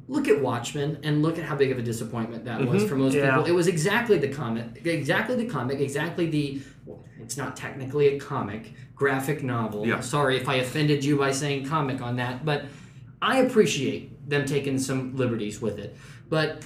look 0.09 0.29
at 0.29 0.41
Watchmen 0.41 0.99
and 1.03 1.23
look 1.23 1.39
at 1.39 1.45
how 1.45 1.57
big 1.57 1.71
of 1.73 1.79
a 1.79 1.83
disappointment 1.83 2.45
that 2.45 2.61
was 2.61 2.83
mm-hmm. 2.83 2.89
for 2.89 2.97
most 2.97 3.15
Yeah. 3.15 3.31
people. 3.31 3.47
It 3.47 3.53
was 3.53 3.67
exactly 3.67 4.19
the 4.19 4.29
comic, 4.29 4.85
exactly 4.85 5.37
the 5.37 5.47
comic, 5.47 5.81
exactly 5.81 6.27
the. 6.27 6.61
Well, 6.85 7.05
it's 7.21 7.37
not 7.37 7.57
technically 7.57 8.09
a 8.09 8.21
comic, 8.21 8.73
graphic 8.95 9.43
novel. 9.43 9.87
Yeah. 9.87 10.01
Sorry 10.01 10.37
if 10.37 10.49
I 10.49 10.57
offended 10.57 11.05
you 11.05 11.17
by 11.17 11.33
saying 11.33 11.67
comic 11.67 12.01
on 12.01 12.17
that, 12.17 12.45
but 12.45 12.67
I 13.21 13.39
appreciate 13.39 14.29
them 14.29 14.45
taking 14.45 14.79
some 14.79 15.17
liberties 15.17 15.61
with 15.61 15.79
it. 15.79 15.97
But 16.29 16.65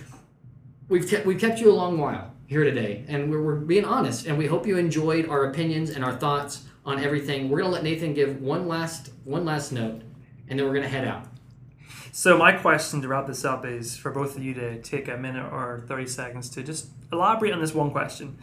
we've 0.89 1.09
kept 1.09 1.25
we've 1.25 1.41
kept 1.41 1.61
you 1.61 1.71
a 1.71 1.75
long 1.75 1.97
while 1.99 2.33
here 2.47 2.65
today, 2.65 3.05
and 3.09 3.31
we're, 3.31 3.43
we're 3.43 3.57
being 3.57 3.85
honest, 3.85 4.27
and 4.27 4.37
we 4.37 4.47
hope 4.47 4.67
you 4.67 4.77
enjoyed 4.77 5.29
our 5.29 5.45
opinions 5.45 5.91
and 5.91 6.05
our 6.05 6.15
thoughts 6.17 6.65
on 6.85 7.03
everything. 7.03 7.49
We're 7.49 7.61
gonna 7.61 7.73
let 7.73 7.85
Nathan 7.85 8.13
give 8.13 8.43
one 8.43 8.69
last 8.69 9.13
one 9.25 9.45
last 9.45 9.73
note, 9.73 10.03
and 10.49 10.59
then 10.59 10.67
we're 10.67 10.75
gonna 10.75 10.89
head 10.89 11.07
out. 11.07 11.27
So 12.13 12.37
my 12.37 12.53
question 12.53 13.01
to 13.03 13.09
wrap 13.09 13.27
this 13.27 13.45
up 13.45 13.65
is 13.65 13.97
for 13.97 14.11
both 14.11 14.37
of 14.37 14.43
you 14.43 14.53
to 14.55 14.81
take 14.83 15.09
a 15.09 15.17
minute 15.17 15.51
or 15.53 15.85
thirty 15.87 16.07
seconds 16.07 16.49
to 16.51 16.63
just 16.63 16.89
elaborate 17.13 17.53
on 17.53 17.61
this 17.61 17.75
one 17.75 17.91
question. 17.91 18.39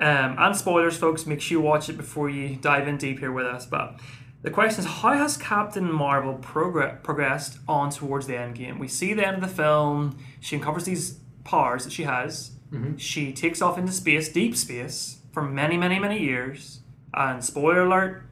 Um, 0.00 0.36
and 0.38 0.56
spoilers, 0.56 0.96
folks. 0.96 1.26
Make 1.26 1.40
sure 1.40 1.58
you 1.58 1.60
watch 1.64 1.88
it 1.88 1.96
before 1.96 2.28
you 2.30 2.56
dive 2.56 2.88
in 2.88 2.96
deep 2.96 3.18
here 3.20 3.32
with 3.32 3.46
us. 3.46 3.64
But 3.66 4.00
the 4.42 4.50
question 4.50 4.80
is, 4.84 4.90
how 4.90 5.12
has 5.14 5.36
Captain 5.36 5.90
Marvel 5.90 6.36
progr- 6.38 7.02
progressed 7.02 7.58
on 7.68 7.90
towards 7.90 8.26
the 8.26 8.36
end 8.36 8.56
game? 8.56 8.78
We 8.78 8.88
see 8.88 9.14
the 9.14 9.26
end 9.26 9.36
of 9.36 9.42
the 9.42 9.54
film. 9.54 10.18
She 10.40 10.56
uncovers 10.56 10.84
these 10.84 11.18
powers 11.44 11.84
that 11.84 11.92
she 11.92 12.04
has. 12.04 12.50
She 12.96 13.32
takes 13.32 13.62
off 13.62 13.78
into 13.78 13.92
space, 13.92 14.28
deep 14.32 14.56
space, 14.56 15.18
for 15.32 15.42
many, 15.42 15.76
many, 15.76 16.00
many 16.00 16.18
years. 16.18 16.80
And 17.14 17.44
spoiler 17.44 17.82
alert, 17.82 18.24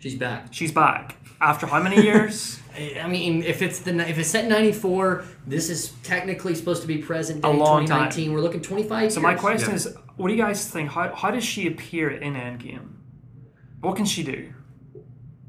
She's 0.00 0.16
back. 0.16 0.48
she's 0.52 0.70
back 0.70 1.16
after 1.40 1.66
how 1.66 1.82
many 1.82 2.02
years? 2.02 2.60
I 2.76 3.00
I 3.04 3.08
mean, 3.08 3.42
if 3.42 3.62
it's 3.62 3.80
the 3.80 3.96
if 4.08 4.18
it's 4.18 4.28
set 4.28 4.44
in 4.44 4.50
'94, 4.50 5.24
this 5.46 5.70
is 5.70 5.92
technically 6.02 6.54
supposed 6.54 6.82
to 6.82 6.88
be 6.88 6.98
present 6.98 7.42
day 7.42 7.48
A 7.48 7.52
long 7.52 7.82
2019. 7.86 8.32
We're 8.32 8.40
looking 8.40 8.60
25 8.60 9.12
So 9.12 9.20
my 9.20 9.34
question 9.34 9.70
Yeah. 9.70 9.76
is, 9.76 9.96
what 10.16 10.28
do 10.28 10.34
you 10.34 10.42
guys 10.42 10.68
think? 10.68 10.90
How, 10.90 11.14
how 11.14 11.30
does 11.30 11.44
she 11.44 11.66
appear 11.66 12.10
in 12.10 12.34
Endgame? 12.34 12.88
What 13.80 13.96
can 13.96 14.04
she 14.04 14.22
do? 14.22 14.52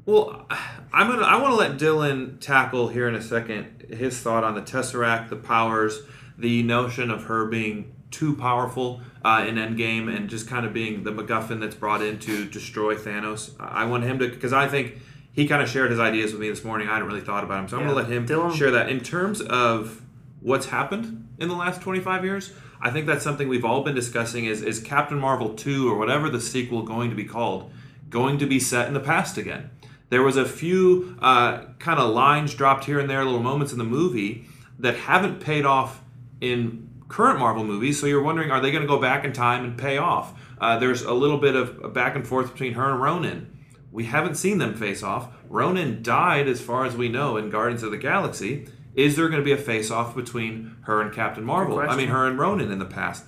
Well, 0.06 0.46
I'm 0.92 1.08
gonna. 1.08 1.22
I 1.22 1.36
want 1.40 1.52
to 1.52 1.56
let 1.56 1.78
Dylan 1.78 2.40
tackle 2.40 2.88
here 2.88 3.08
in 3.08 3.14
a 3.14 3.22
second 3.22 3.86
his 3.90 4.18
thought 4.18 4.44
on 4.44 4.54
the 4.54 4.62
Tesseract, 4.62 5.28
the 5.28 5.36
powers, 5.36 6.00
the 6.38 6.62
notion 6.62 7.10
of 7.10 7.24
her 7.24 7.46
being 7.46 7.94
too 8.10 8.34
powerful 8.34 9.00
uh, 9.24 9.44
in 9.46 9.54
Endgame, 9.56 10.14
and 10.14 10.28
just 10.28 10.48
kind 10.48 10.66
of 10.66 10.72
being 10.72 11.04
the 11.04 11.12
MacGuffin 11.12 11.60
that's 11.60 11.74
brought 11.76 12.02
in 12.02 12.18
to 12.20 12.44
destroy 12.46 12.96
Thanos. 12.96 13.54
I 13.60 13.84
want 13.84 14.04
him 14.04 14.18
to 14.20 14.28
because 14.28 14.52
I 14.52 14.66
think 14.68 14.98
he 15.32 15.46
kind 15.46 15.62
of 15.62 15.68
shared 15.68 15.90
his 15.90 16.00
ideas 16.00 16.32
with 16.32 16.40
me 16.40 16.48
this 16.50 16.64
morning. 16.64 16.88
I 16.88 16.92
hadn't 16.94 17.08
really 17.08 17.20
thought 17.20 17.44
about 17.44 17.60
him, 17.60 17.68
so 17.68 17.76
I'm 17.76 17.82
Yeah. 17.82 17.88
gonna 17.94 18.00
let 18.02 18.10
him 18.12 18.26
Dylan? 18.26 18.54
share 18.54 18.70
that. 18.72 18.88
In 18.88 19.00
terms 19.00 19.40
of 19.40 20.02
what's 20.40 20.66
happened 20.66 21.28
in 21.38 21.48
the 21.48 21.54
last 21.54 21.80
25 21.80 22.24
years, 22.24 22.52
I 22.82 22.90
think 22.90 23.06
that's 23.06 23.22
something 23.22 23.48
we've 23.48 23.64
all 23.64 23.82
been 23.82 23.94
discussing. 23.94 24.46
Is 24.46 24.62
is 24.62 24.80
Captain 24.80 25.18
Marvel 25.18 25.50
2 25.50 25.88
or 25.88 25.96
whatever 25.98 26.28
the 26.30 26.40
sequel 26.40 26.82
going 26.82 27.10
to 27.10 27.16
be 27.16 27.24
called? 27.24 27.70
going 28.08 28.38
to 28.38 28.46
be 28.46 28.58
set 28.58 28.88
in 28.88 28.94
the 28.94 28.98
past 28.98 29.38
again. 29.38 29.70
There 30.08 30.20
was 30.24 30.36
a 30.36 30.44
few 30.44 31.14
uh, 31.22 31.58
kind 31.78 32.00
of 32.00 32.10
lines 32.12 32.54
dropped 32.54 32.86
here 32.86 32.98
and 32.98 33.08
there, 33.08 33.24
little 33.24 33.40
moments 33.40 33.70
in 33.72 33.78
the 33.78 33.84
movie 33.84 34.46
that 34.80 34.96
haven't 34.96 35.38
paid 35.38 35.64
off 35.64 36.00
in 36.40 36.88
current 37.08 37.38
Marvel 37.38 37.62
movies. 37.62 38.00
So 38.00 38.08
you're 38.08 38.20
wondering, 38.20 38.50
are 38.50 38.60
they 38.60 38.72
going 38.72 38.82
to 38.82 38.88
go 38.88 38.98
back 38.98 39.24
in 39.24 39.32
time 39.32 39.62
and 39.64 39.78
pay 39.78 39.96
off? 39.98 40.32
Uh, 40.60 40.76
there's 40.76 41.02
a 41.02 41.12
little 41.14 41.38
bit 41.38 41.54
of 41.54 41.94
back 41.94 42.16
and 42.16 42.26
forth 42.26 42.50
between 42.50 42.72
her 42.72 42.90
and 42.90 43.00
Ronan. 43.00 43.46
We 43.92 44.04
haven't 44.04 44.36
seen 44.36 44.58
them 44.58 44.74
face 44.74 45.02
off. 45.02 45.28
Ronan 45.48 46.02
died, 46.02 46.46
as 46.46 46.60
far 46.60 46.84
as 46.84 46.96
we 46.96 47.08
know, 47.08 47.36
in 47.36 47.50
Guardians 47.50 47.82
of 47.82 47.90
the 47.90 47.98
Galaxy. 47.98 48.68
Is 48.94 49.16
there 49.16 49.28
going 49.28 49.40
to 49.40 49.44
be 49.44 49.52
a 49.52 49.56
face 49.56 49.90
off 49.90 50.14
between 50.14 50.76
her 50.82 51.00
and 51.00 51.12
Captain 51.12 51.44
Marvel? 51.44 51.76
I 51.92 51.96
mean, 51.96 52.08
her 52.08 52.26
and 52.26 52.38
Ronan 52.38 52.70
in 52.70 52.78
the 52.78 52.84
past. 52.84 53.24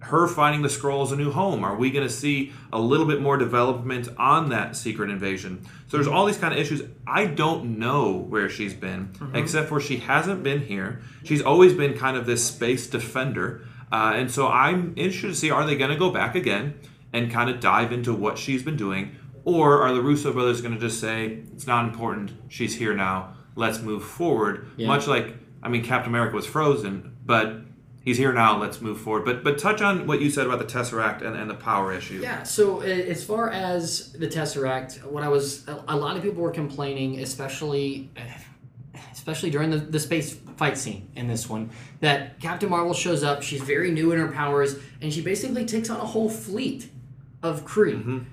Her 0.00 0.26
finding 0.26 0.62
the 0.62 0.68
Skrulls 0.68 1.12
a 1.12 1.16
new 1.16 1.30
home. 1.30 1.62
Are 1.64 1.76
we 1.76 1.90
going 1.90 2.06
to 2.06 2.12
see 2.12 2.52
a 2.72 2.78
little 2.80 3.06
bit 3.06 3.20
more 3.20 3.36
development 3.36 4.08
on 4.18 4.48
that 4.50 4.74
secret 4.74 5.10
invasion? 5.10 5.64
So 5.86 5.96
there's 5.96 6.08
all 6.08 6.26
these 6.26 6.38
kind 6.38 6.52
of 6.52 6.58
issues. 6.58 6.82
I 7.06 7.26
don't 7.26 7.78
know 7.78 8.12
where 8.12 8.48
she's 8.48 8.74
been, 8.74 9.12
except 9.32 9.68
for 9.68 9.80
she 9.80 9.98
hasn't 9.98 10.42
been 10.42 10.62
here. 10.62 11.02
She's 11.24 11.40
always 11.42 11.72
been 11.72 11.96
kind 11.96 12.16
of 12.16 12.26
this 12.26 12.44
space 12.44 12.86
defender. 12.88 13.64
Uh, 13.92 14.12
and 14.16 14.30
so 14.30 14.48
I'm 14.48 14.92
interested 14.96 15.28
to 15.28 15.34
see 15.36 15.50
are 15.50 15.64
they 15.64 15.76
going 15.76 15.90
to 15.90 15.96
go 15.96 16.10
back 16.10 16.34
again 16.34 16.74
and 17.12 17.30
kind 17.30 17.48
of 17.50 17.60
dive 17.60 17.92
into 17.92 18.12
what 18.12 18.38
she's 18.38 18.62
been 18.62 18.76
doing? 18.76 19.14
Or 19.44 19.82
are 19.82 19.92
the 19.92 20.00
Russo 20.00 20.32
brothers 20.32 20.60
going 20.60 20.74
to 20.74 20.80
just 20.80 21.00
say, 21.00 21.40
it's 21.52 21.66
not 21.66 21.84
important, 21.84 22.30
she's 22.48 22.76
here 22.76 22.94
now, 22.94 23.34
let's 23.56 23.80
move 23.80 24.04
forward? 24.04 24.68
Yeah. 24.76 24.86
Much 24.86 25.06
like, 25.06 25.34
I 25.62 25.68
mean, 25.68 25.84
Captain 25.84 26.10
America 26.10 26.36
was 26.36 26.46
frozen, 26.46 27.16
but 27.24 27.56
he's 28.04 28.18
here 28.18 28.32
now, 28.32 28.58
let's 28.58 28.80
move 28.80 29.00
forward. 29.00 29.24
But 29.24 29.42
but 29.42 29.58
touch 29.58 29.80
on 29.80 30.06
what 30.06 30.20
you 30.20 30.30
said 30.30 30.46
about 30.46 30.58
the 30.58 30.64
Tesseract 30.64 31.22
and, 31.22 31.36
and 31.36 31.50
the 31.50 31.54
power 31.54 31.92
issue. 31.92 32.20
Yeah, 32.20 32.42
so 32.42 32.80
uh, 32.80 32.84
as 32.84 33.24
far 33.24 33.50
as 33.50 34.12
the 34.12 34.28
Tesseract, 34.28 35.04
what 35.04 35.22
I 35.22 35.28
was, 35.28 35.66
a 35.66 35.82
a 35.88 35.96
lot 35.96 36.16
of 36.16 36.22
people 36.22 36.42
were 36.42 36.52
complaining, 36.52 37.20
especially, 37.20 38.10
especially 39.12 39.50
during 39.50 39.70
the, 39.70 39.78
the 39.78 40.00
space 40.00 40.36
fight 40.56 40.78
scene 40.78 41.08
in 41.16 41.26
this 41.26 41.48
one, 41.48 41.70
that 42.00 42.38
Captain 42.40 42.68
Marvel 42.68 42.94
shows 42.94 43.24
up, 43.24 43.42
she's 43.42 43.62
very 43.62 43.90
new 43.90 44.12
in 44.12 44.18
her 44.18 44.30
powers, 44.30 44.76
and 45.00 45.12
she 45.12 45.20
basically 45.20 45.64
takes 45.64 45.90
on 45.90 45.98
a 45.98 46.06
whole 46.06 46.28
fleet 46.28 46.90
of 47.42 47.64
Kree. 47.64 48.24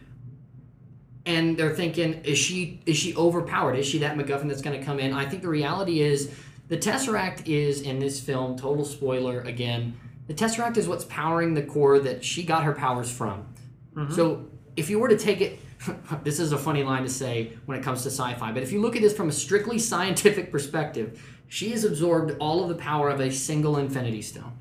And 1.26 1.58
they're 1.58 1.76
thinking, 1.76 2.22
is 2.24 2.38
she 2.38 2.82
is 2.86 2.98
she 2.98 3.16
overpowered? 3.16 3.76
Is 3.76 3.86
she 3.86 4.00
that 4.00 4.18
MacGuffin 4.18 4.48
that's 4.48 4.62
going 4.62 4.80
to 4.80 4.86
come 4.86 5.00
in? 5.00 5.14
I 5.14 5.26
think 5.26 5.42
the 5.42 5.50
reality 5.50 6.02
is, 6.02 6.34
the 6.70 6.78
Tesseract 6.78 7.48
is 7.48 7.82
in 7.82 8.00
this 8.00 8.20
film. 8.20 8.58
Total 8.58 8.86
spoiler 8.86 9.42
again. 9.42 10.00
The 10.28 10.34
Tesseract 10.34 10.78
is 10.78 10.88
what's 10.88 11.06
powering 11.06 11.56
the 11.56 11.64
core 11.64 12.00
that 12.00 12.24
she 12.24 12.44
got 12.44 12.64
her 12.64 12.74
powers 12.74 13.12
from. 13.12 13.48
Mm-hmm. 13.96 14.14
So 14.14 14.48
if 14.76 14.90
you 14.90 15.00
were 15.00 15.10
to 15.10 15.18
take 15.18 15.42
it, 15.42 15.60
this 16.24 16.40
is 16.40 16.52
a 16.52 16.58
funny 16.58 16.84
line 16.84 17.04
to 17.04 17.10
say 17.10 17.58
when 17.66 17.78
it 17.78 17.84
comes 17.84 18.04
to 18.04 18.10
sci-fi, 18.10 18.52
but 18.52 18.64
if 18.64 18.72
you 18.72 18.82
look 18.82 18.96
at 18.96 19.02
this 19.02 19.16
from 19.16 19.30
a 19.30 19.32
strictly 19.32 19.80
scientific 19.80 20.52
perspective, 20.52 21.22
she 21.48 21.72
has 21.72 21.84
absorbed 21.84 22.38
all 22.40 22.62
of 22.62 22.70
the 22.70 22.76
power 22.76 23.10
of 23.10 23.20
a 23.20 23.32
single 23.32 23.78
Infinity 23.78 24.22
Stone. 24.22 24.54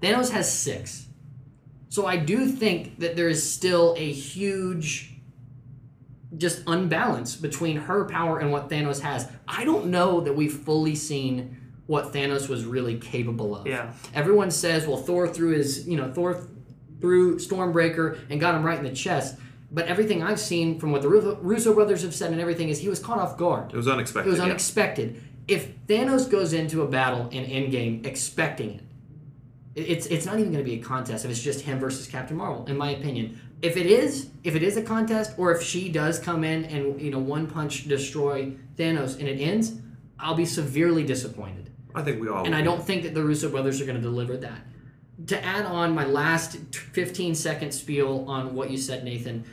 Thanos 0.00 0.30
has 0.30 0.52
six. 0.52 1.06
So 1.88 2.06
I 2.06 2.16
do 2.16 2.46
think 2.46 2.98
that 2.98 3.16
there 3.16 3.28
is 3.28 3.48
still 3.48 3.94
a 3.96 4.12
huge 4.12 5.17
just 6.36 6.62
unbalance 6.66 7.36
between 7.36 7.76
her 7.76 8.04
power 8.04 8.38
and 8.38 8.52
what 8.52 8.68
Thanos 8.68 9.00
has. 9.00 9.28
I 9.46 9.64
don't 9.64 9.86
know 9.86 10.20
that 10.20 10.34
we've 10.34 10.52
fully 10.52 10.94
seen 10.94 11.56
what 11.86 12.12
Thanos 12.12 12.48
was 12.48 12.64
really 12.66 12.98
capable 12.98 13.56
of. 13.56 13.66
Yeah. 13.66 13.92
Everyone 14.14 14.50
says, 14.50 14.86
well, 14.86 14.98
Thor 14.98 15.26
threw 15.26 15.56
his, 15.56 15.88
you 15.88 15.96
know, 15.96 16.12
Thor 16.12 16.46
threw 17.00 17.36
Stormbreaker 17.36 18.18
and 18.28 18.38
got 18.40 18.54
him 18.54 18.62
right 18.62 18.78
in 18.78 18.84
the 18.84 18.92
chest. 18.92 19.36
But 19.70 19.86
everything 19.86 20.22
I've 20.22 20.40
seen 20.40 20.78
from 20.78 20.92
what 20.92 21.02
the 21.02 21.08
Russo 21.08 21.36
Russo 21.36 21.74
brothers 21.74 22.02
have 22.02 22.14
said 22.14 22.32
and 22.32 22.40
everything 22.40 22.68
is 22.68 22.78
he 22.78 22.88
was 22.88 22.98
caught 22.98 23.18
off 23.18 23.36
guard. 23.36 23.72
It 23.72 23.76
was 23.76 23.88
unexpected. 23.88 24.28
It 24.28 24.30
was 24.30 24.38
yeah. 24.38 24.44
unexpected. 24.46 25.22
If 25.46 25.86
Thanos 25.86 26.30
goes 26.30 26.52
into 26.52 26.82
a 26.82 26.86
battle 26.88 27.28
in 27.30 27.44
Endgame 27.44 28.04
expecting 28.06 28.70
it, 28.74 28.82
it- 29.74 29.80
it's 29.88 30.06
it's 30.06 30.26
not 30.26 30.38
even 30.38 30.52
going 30.52 30.64
to 30.64 30.70
be 30.70 30.78
a 30.78 30.82
contest 30.82 31.24
if 31.24 31.30
it's 31.30 31.42
just 31.42 31.62
him 31.62 31.78
versus 31.78 32.06
Captain 32.06 32.36
Marvel, 32.36 32.66
in 32.66 32.76
my 32.76 32.90
opinion. 32.90 33.40
If 33.60 33.76
it 33.76 33.86
is, 33.86 34.30
if 34.44 34.54
it 34.54 34.62
is 34.62 34.76
a 34.76 34.82
contest, 34.82 35.32
or 35.36 35.52
if 35.52 35.62
she 35.62 35.88
does 35.88 36.18
come 36.18 36.44
in 36.44 36.64
and 36.66 37.00
you 37.00 37.10
know 37.10 37.18
one 37.18 37.46
punch 37.48 37.88
destroy 37.88 38.52
Thanos 38.76 39.18
and 39.18 39.28
it 39.28 39.40
ends, 39.40 39.72
I'll 40.18 40.34
be 40.34 40.44
severely 40.44 41.04
disappointed. 41.04 41.70
I 41.94 42.02
think 42.02 42.20
we 42.20 42.28
all. 42.28 42.44
And 42.44 42.54
I 42.54 42.62
don't 42.62 42.82
think 42.82 43.02
that 43.02 43.14
the 43.14 43.22
Russo 43.22 43.48
brothers 43.48 43.80
are 43.80 43.84
going 43.84 43.96
to 43.96 44.02
deliver 44.02 44.36
that. 44.36 44.60
To 45.26 45.44
add 45.44 45.66
on 45.66 45.94
my 45.94 46.04
last 46.04 46.56
15 46.72 47.34
second 47.34 47.72
spiel 47.72 48.24
on 48.28 48.54
what 48.54 48.70
you 48.70 48.78
said, 48.78 49.04
Nathan, 49.04 49.44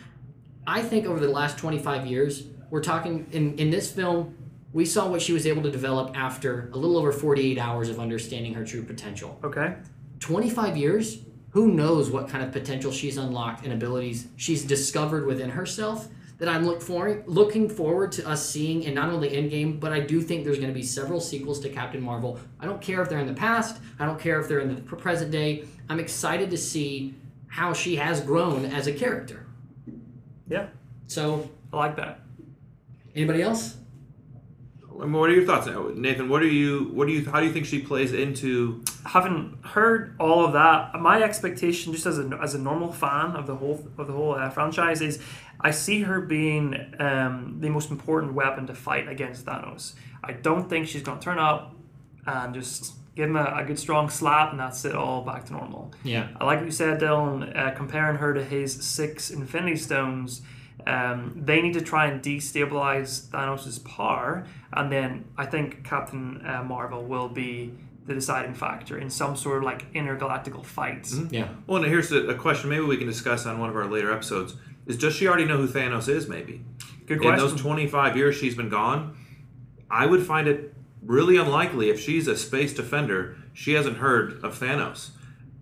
I 0.68 0.82
think 0.82 1.06
over 1.06 1.20
the 1.20 1.30
last 1.30 1.58
25 1.58 2.06
years, 2.06 2.44
we're 2.70 2.84
talking 2.84 3.28
in, 3.32 3.58
in 3.58 3.70
this 3.72 3.92
film, 3.92 4.36
we 4.74 4.86
saw 4.86 5.08
what 5.08 5.22
she 5.22 5.34
was 5.34 5.48
able 5.48 5.64
to 5.64 5.72
develop 5.72 6.16
after 6.18 6.70
a 6.74 6.78
little 6.78 6.98
over 6.98 7.12
48 7.12 7.58
hours 7.58 7.90
of 7.90 8.00
understanding 8.00 8.54
her 8.54 8.66
true 8.66 8.84
potential. 8.84 9.40
Okay. 9.44 9.76
25 10.20 10.78
years, 10.78 11.20
who 11.56 11.70
knows 11.70 12.12
what 12.12 12.28
kind 12.28 12.44
of 12.44 12.52
potential 12.52 12.92
she's 12.92 13.16
unlocked 13.16 13.64
and 13.64 13.72
abilities 13.72 14.28
she's 14.36 14.66
discovered 14.66 15.26
within 15.26 15.50
herself 15.50 16.10
that 16.38 16.50
I'm 16.50 16.66
look 16.66 16.82
for, 16.82 17.24
looking 17.28 17.70
forward 17.70 18.12
to 18.12 18.28
us 18.28 18.46
seeing 18.46 18.84
in 18.84 18.94
not 18.94 19.08
only 19.10 19.30
Endgame, 19.30 19.80
but 19.80 19.94
I 19.94 20.02
do 20.02 20.20
think 20.22 20.44
there's 20.44 20.58
going 20.58 20.68
to 20.68 20.74
be 20.74 20.84
several 20.84 21.22
sequels 21.22 21.62
to 21.62 21.70
Captain 21.70 22.02
Marvel. 22.02 22.38
I 22.60 22.66
don't 22.66 22.82
care 22.82 23.02
if 23.02 23.08
they're 23.08 23.22
in 23.22 23.26
the 23.26 23.34
past, 23.34 23.82
I 24.00 24.06
don't 24.06 24.20
care 24.20 24.42
if 24.42 24.50
they're 24.50 24.60
in 24.60 24.76
the 24.76 24.82
present 24.82 25.32
day. 25.32 25.64
I'm 25.88 26.02
excited 26.02 26.52
to 26.52 26.58
see 26.58 27.16
how 27.48 27.72
she 27.72 27.96
has 27.96 28.20
grown 28.20 28.66
as 28.66 28.88
a 28.88 28.92
character. 28.92 29.46
Yeah. 30.50 30.68
So, 31.08 31.50
I 31.72 31.78
like 31.78 31.96
that. 31.96 32.20
anybody 33.16 33.42
else? 33.42 33.78
I 35.02 35.06
mean, 35.06 35.14
what 35.14 35.30
are 35.30 35.34
your 35.34 35.46
thoughts, 35.46 35.68
Nathan? 35.96 36.30
What 36.30 36.42
are 36.42 36.48
you? 36.48 36.92
What 36.94 37.08
do 37.08 37.14
you? 37.14 37.26
How 37.26 37.40
do 37.40 37.46
you 37.46 37.52
think 37.52 37.66
she 37.66 37.80
plays 37.80 38.14
into? 38.14 38.84
Having 39.06 39.58
heard 39.64 40.16
all 40.20 40.46
of 40.46 40.54
that, 40.54 41.00
my 41.00 41.22
expectation, 41.22 41.94
just 41.94 42.06
as 42.06 42.18
a, 42.18 42.40
as 42.42 42.56
a 42.56 42.60
normal 42.60 42.92
fan 42.92 43.36
of 43.36 43.48
the 43.48 43.56
whole 43.56 43.86
of 43.98 44.08
the 44.08 44.14
whole 44.14 44.36
uh, 44.36 44.50
franchise, 44.50 45.02
is 45.02 45.22
I 45.60 45.72
see 45.72 46.02
her 46.04 46.22
being 46.22 46.94
um, 47.00 47.58
the 47.60 47.70
most 47.70 47.92
important 47.92 48.34
weapon 48.34 48.68
to 48.68 48.76
fight 48.76 49.08
against 49.08 49.46
Thanos. 49.46 49.94
I 50.24 50.34
don't 50.34 50.70
think 50.70 50.88
she's 50.88 51.04
going 51.04 51.20
to 51.20 51.24
turn 51.24 51.40
up 51.40 51.76
and 52.26 52.54
just 52.54 52.94
give 53.16 53.30
him 53.30 53.36
a, 53.36 53.54
a 53.58 53.64
good 53.64 53.80
strong 53.80 54.10
slap 54.10 54.52
and 54.52 54.60
that's 54.60 54.84
it 54.86 54.96
all 54.96 55.22
back 55.22 55.46
to 55.46 55.54
normal. 55.54 55.94
Yeah. 56.04 56.28
I 56.40 56.46
like 56.46 56.60
what 56.60 56.66
you 56.66 56.72
said, 56.72 57.00
Dylan, 57.00 57.56
uh, 57.58 57.72
comparing 57.72 58.18
her 58.18 58.34
to 58.34 58.44
his 58.44 58.74
six 58.74 59.32
Infinity 59.32 59.78
Stones. 59.78 60.42
Um, 60.88 61.34
they 61.46 61.62
need 61.62 61.74
to 61.74 61.82
try 61.82 62.06
and 62.08 62.22
destabilize 62.22 63.28
Thanos' 63.30 63.84
power, 63.84 64.46
and 64.74 64.92
then 64.92 65.26
I 65.38 65.46
think 65.46 65.84
Captain 65.84 66.46
uh, 66.46 66.64
Marvel 66.64 67.04
will 67.04 67.30
be 67.30 67.74
the 68.06 68.14
deciding 68.14 68.54
factor 68.54 68.98
in 69.00 69.10
some 69.10 69.36
sort 69.36 69.58
of 69.58 69.64
like 69.64 69.92
intergalactical 69.94 70.64
fight. 70.64 71.12
Yeah. 71.32 71.48
Well, 71.66 71.82
and 71.82 71.92
here's 71.92 72.12
a, 72.12 72.28
a 72.28 72.36
question. 72.36 72.70
Maybe 72.70 72.84
we 72.84 72.98
can 72.98 73.08
discuss 73.08 73.46
on 73.48 73.60
one 73.60 73.70
of 73.70 73.76
our 73.76 73.88
later 73.88 74.12
episodes. 74.14 74.56
Is 74.86 74.98
does 74.98 75.16
she 75.16 75.28
already 75.28 75.46
know 75.46 75.58
who 75.58 75.68
Thanos 75.68 76.08
is? 76.08 76.28
Maybe 76.28 76.62
Good 77.08 77.20
question. 77.20 77.34
in 77.46 77.52
those 77.52 77.60
25 77.60 78.16
years 78.16 78.36
she's 78.36 78.54
been 78.56 78.70
gone. 78.70 79.18
I 79.90 80.06
would 80.06 80.22
find 80.24 80.48
it 80.48 80.74
really 81.04 81.38
unlikely 81.38 81.90
if 81.90 82.00
she's 82.00 82.28
a 82.28 82.38
space 82.38 82.74
defender. 82.74 83.38
She 83.54 83.74
hasn't 83.74 83.98
heard 83.98 84.44
of 84.44 84.60
Thanos. 84.60 85.12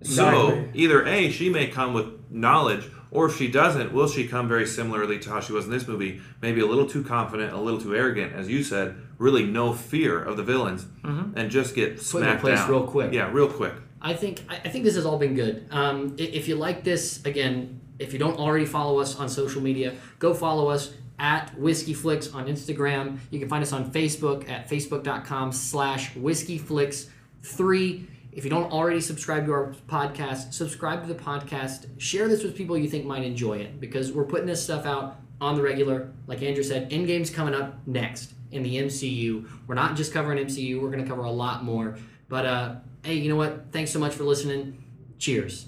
So 0.02 0.50
Exactly. 0.50 0.82
either 0.82 1.06
a 1.08 1.30
she 1.30 1.50
may 1.50 1.68
come 1.68 1.94
with 1.94 2.08
knowledge, 2.30 2.90
or 3.14 3.28
if 3.28 3.38
she 3.38 3.48
doesn't, 3.48 3.94
will 3.94 4.08
she 4.08 4.28
come 4.28 4.48
very 4.48 4.66
similarly 4.66 5.20
to 5.20 5.30
how 5.30 5.40
she 5.40 5.54
was 5.54 5.66
in 5.66 5.72
this 5.72 5.88
movie? 5.88 6.20
Maybe 6.42 6.62
a 6.62 6.66
little 6.66 6.88
too 6.88 7.04
confident, 7.04 7.54
a 7.54 7.58
little 7.60 7.80
too 7.80 7.96
arrogant, 7.96 8.34
as 8.34 8.50
you 8.50 8.64
said. 8.64 8.96
Really, 9.20 9.46
no 9.46 9.72
fear 9.74 10.22
of 10.22 10.36
the 10.36 10.44
villains, 10.44 10.86
and 11.04 11.50
just 11.50 11.76
get 11.76 11.92
in 11.92 11.98
smacked 12.00 12.42
place 12.42 12.60
down 12.60 12.70
real 12.70 12.88
quick. 12.88 13.14
Yeah, 13.14 13.30
real 13.32 13.48
quick. 13.48 13.74
I 14.02 14.14
think 14.14 14.42
I 14.50 14.56
I 14.56 14.70
think 14.70 14.84
this 14.84 14.96
has 14.96 15.06
all 15.06 15.18
been 15.18 15.36
good. 15.36 15.68
Um, 15.72 16.16
if 16.18 16.48
you 16.48 16.56
like 16.56 16.84
this, 16.84 17.24
again, 17.26 17.80
if 18.00 18.12
you 18.12 18.20
don't 18.20 18.38
already 18.40 18.66
follow 18.66 19.00
us 19.00 19.18
on 19.20 19.30
social 19.30 19.62
media, 19.62 19.94
go 20.20 20.34
follow 20.34 20.68
us 20.70 20.94
at 21.20 21.58
Whiskey 21.58 21.94
Flicks 21.94 22.34
on 22.34 22.48
Instagram. 22.48 23.20
You 23.30 23.40
can 23.40 23.48
find 23.48 23.62
us 23.62 23.72
on 23.72 23.92
Facebook 23.92 24.50
at 24.50 24.68
facebook.com 24.70 25.52
slash 25.52 26.16
Whiskey 26.16 26.58
Flicks 26.58 27.10
3. 27.44 28.08
If 28.36 28.44
you 28.44 28.50
don't 28.50 28.72
already 28.72 29.00
subscribe 29.00 29.46
to 29.46 29.52
our 29.54 29.76
podcast, 29.88 30.54
subscribe 30.54 31.04
to 31.04 31.14
the 31.14 31.20
podcast. 31.20 31.86
Share 32.00 32.28
this 32.28 32.44
with 32.44 32.56
people 32.56 32.78
you 32.78 32.90
think 32.90 33.06
might 33.06 33.24
enjoy 33.24 33.60
it 33.60 33.80
because 33.80 34.12
we're 34.12 34.26
putting 34.26 34.48
this 34.48 34.64
stuff 34.64 34.86
out 34.86 35.18
on 35.40 35.56
the 35.56 35.62
regular. 35.62 36.12
Like 36.26 36.42
Andrew 36.42 36.64
said, 36.64 36.90
Endgame's 36.90 37.30
coming 37.30 37.54
up 37.54 37.76
next 37.86 38.34
in 38.52 38.64
the 38.64 38.78
MCU. 38.78 39.48
We're 39.68 39.76
not 39.76 39.96
just 39.96 40.14
covering 40.14 40.44
MCU, 40.44 40.82
we're 40.82 40.90
going 40.90 41.04
to 41.04 41.10
cover 41.10 41.24
a 41.24 41.32
lot 41.32 41.64
more. 41.64 41.98
But 42.28 42.46
uh, 42.46 42.76
hey, 43.04 43.16
you 43.16 43.30
know 43.30 43.36
what? 43.36 43.72
Thanks 43.72 43.92
so 43.92 44.00
much 44.00 44.14
for 44.14 44.24
listening. 44.24 44.84
Cheers. 45.20 45.68